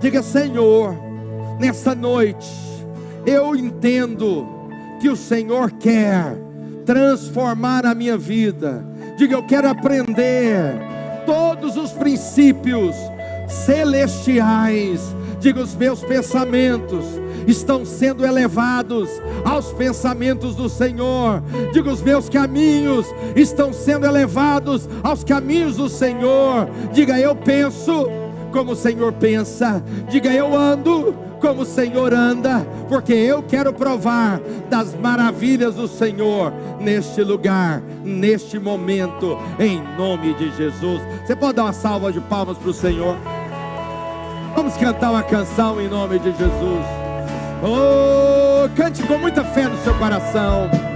Diga, 0.00 0.22
Senhor, 0.22 0.96
nessa 1.58 1.94
noite 1.94 2.48
eu 3.26 3.56
entendo 3.56 4.63
que 5.04 5.10
o 5.10 5.16
Senhor 5.16 5.70
quer 5.72 6.34
transformar 6.86 7.84
a 7.84 7.94
minha 7.94 8.16
vida. 8.16 8.82
Diga, 9.18 9.34
eu 9.34 9.42
quero 9.42 9.68
aprender 9.68 10.80
todos 11.26 11.76
os 11.76 11.92
princípios 11.92 12.96
celestiais. 13.46 15.14
Diga, 15.38 15.60
os 15.60 15.74
meus 15.74 16.00
pensamentos 16.00 17.04
estão 17.46 17.84
sendo 17.84 18.24
elevados 18.24 19.10
aos 19.44 19.74
pensamentos 19.74 20.56
do 20.56 20.70
Senhor. 20.70 21.42
Diga, 21.70 21.92
os 21.92 22.00
meus 22.00 22.30
caminhos 22.30 23.04
estão 23.36 23.74
sendo 23.74 24.06
elevados 24.06 24.88
aos 25.02 25.22
caminhos 25.22 25.76
do 25.76 25.90
Senhor. 25.90 26.66
Diga, 26.94 27.20
eu 27.20 27.36
penso 27.36 28.08
como 28.50 28.72
o 28.72 28.76
Senhor 28.76 29.12
pensa. 29.12 29.84
Diga, 30.08 30.32
eu 30.32 30.56
ando 30.56 31.14
como 31.44 31.60
o 31.60 31.66
Senhor 31.66 32.14
anda, 32.14 32.66
porque 32.88 33.12
eu 33.12 33.42
quero 33.42 33.70
provar 33.70 34.40
das 34.70 34.94
maravilhas 34.94 35.74
do 35.74 35.86
Senhor 35.86 36.50
neste 36.80 37.22
lugar, 37.22 37.82
neste 38.02 38.58
momento, 38.58 39.38
em 39.60 39.78
nome 39.98 40.32
de 40.32 40.50
Jesus. 40.56 41.02
Você 41.22 41.36
pode 41.36 41.56
dar 41.56 41.64
uma 41.64 41.74
salva 41.74 42.10
de 42.10 42.18
palmas 42.18 42.56
para 42.56 42.70
o 42.70 42.72
Senhor? 42.72 43.14
Vamos 44.56 44.74
cantar 44.78 45.10
uma 45.10 45.22
canção 45.22 45.78
em 45.82 45.88
nome 45.88 46.18
de 46.18 46.30
Jesus. 46.30 46.84
Oh, 47.62 48.66
cante 48.74 49.02
com 49.02 49.18
muita 49.18 49.44
fé 49.44 49.68
no 49.68 49.76
seu 49.84 49.92
coração. 49.98 50.93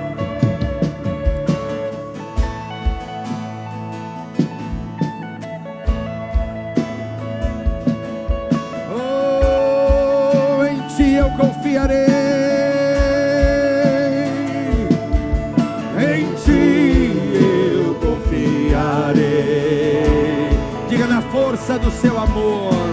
Do 21.89 22.01
seu 22.03 22.19
amor. 22.19 22.88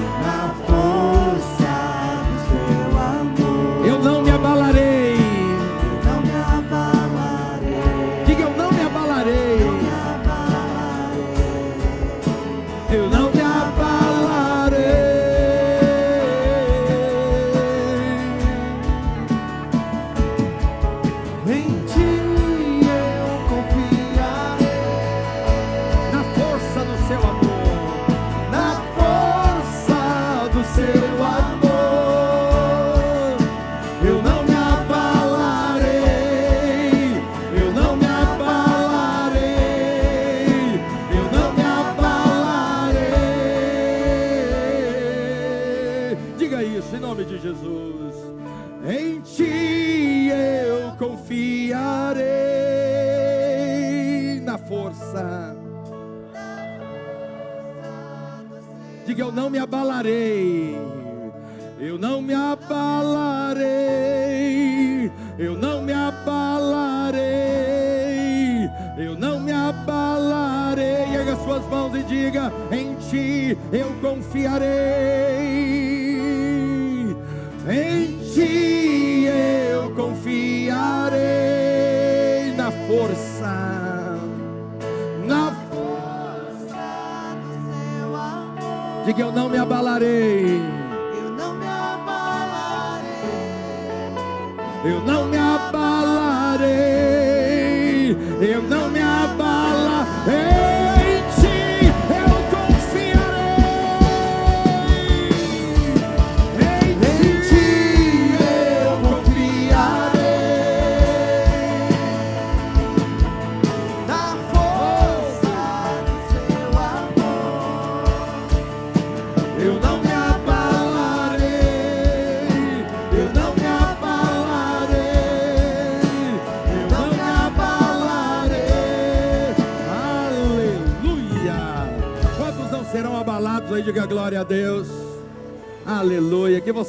Diga 98.40 98.85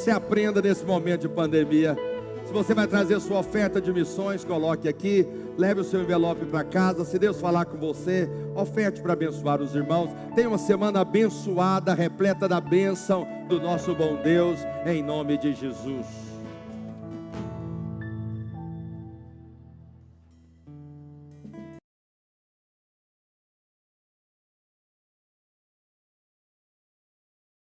você 0.07 0.11
aprenda 0.11 0.61
nesse 0.61 0.85
momento 0.85 1.21
de 1.23 1.27
pandemia. 1.27 1.93
Se 2.45 2.53
você 2.53 2.73
vai 2.73 2.87
trazer 2.87 3.19
sua 3.19 3.39
oferta 3.39 3.81
de 3.81 3.91
missões, 3.91 4.41
coloque 4.41 4.87
aqui. 4.87 5.27
Leve 5.57 5.81
o 5.81 5.83
seu 5.83 6.01
envelope 6.01 6.45
para 6.45 6.63
casa. 6.63 7.03
Se 7.03 7.19
Deus 7.19 7.41
falar 7.41 7.65
com 7.65 7.77
você, 7.77 8.29
oferte 8.55 9.01
para 9.01 9.11
abençoar 9.11 9.61
os 9.61 9.75
irmãos. 9.75 10.09
Tenha 10.33 10.47
uma 10.47 10.57
semana 10.57 11.01
abençoada, 11.01 11.93
repleta 11.93 12.47
da 12.47 12.61
bênção 12.61 13.27
do 13.49 13.59
nosso 13.59 13.93
bom 13.93 14.15
Deus, 14.23 14.61
em 14.85 15.03
nome 15.03 15.37
de 15.37 15.53
Jesus. 15.53 16.05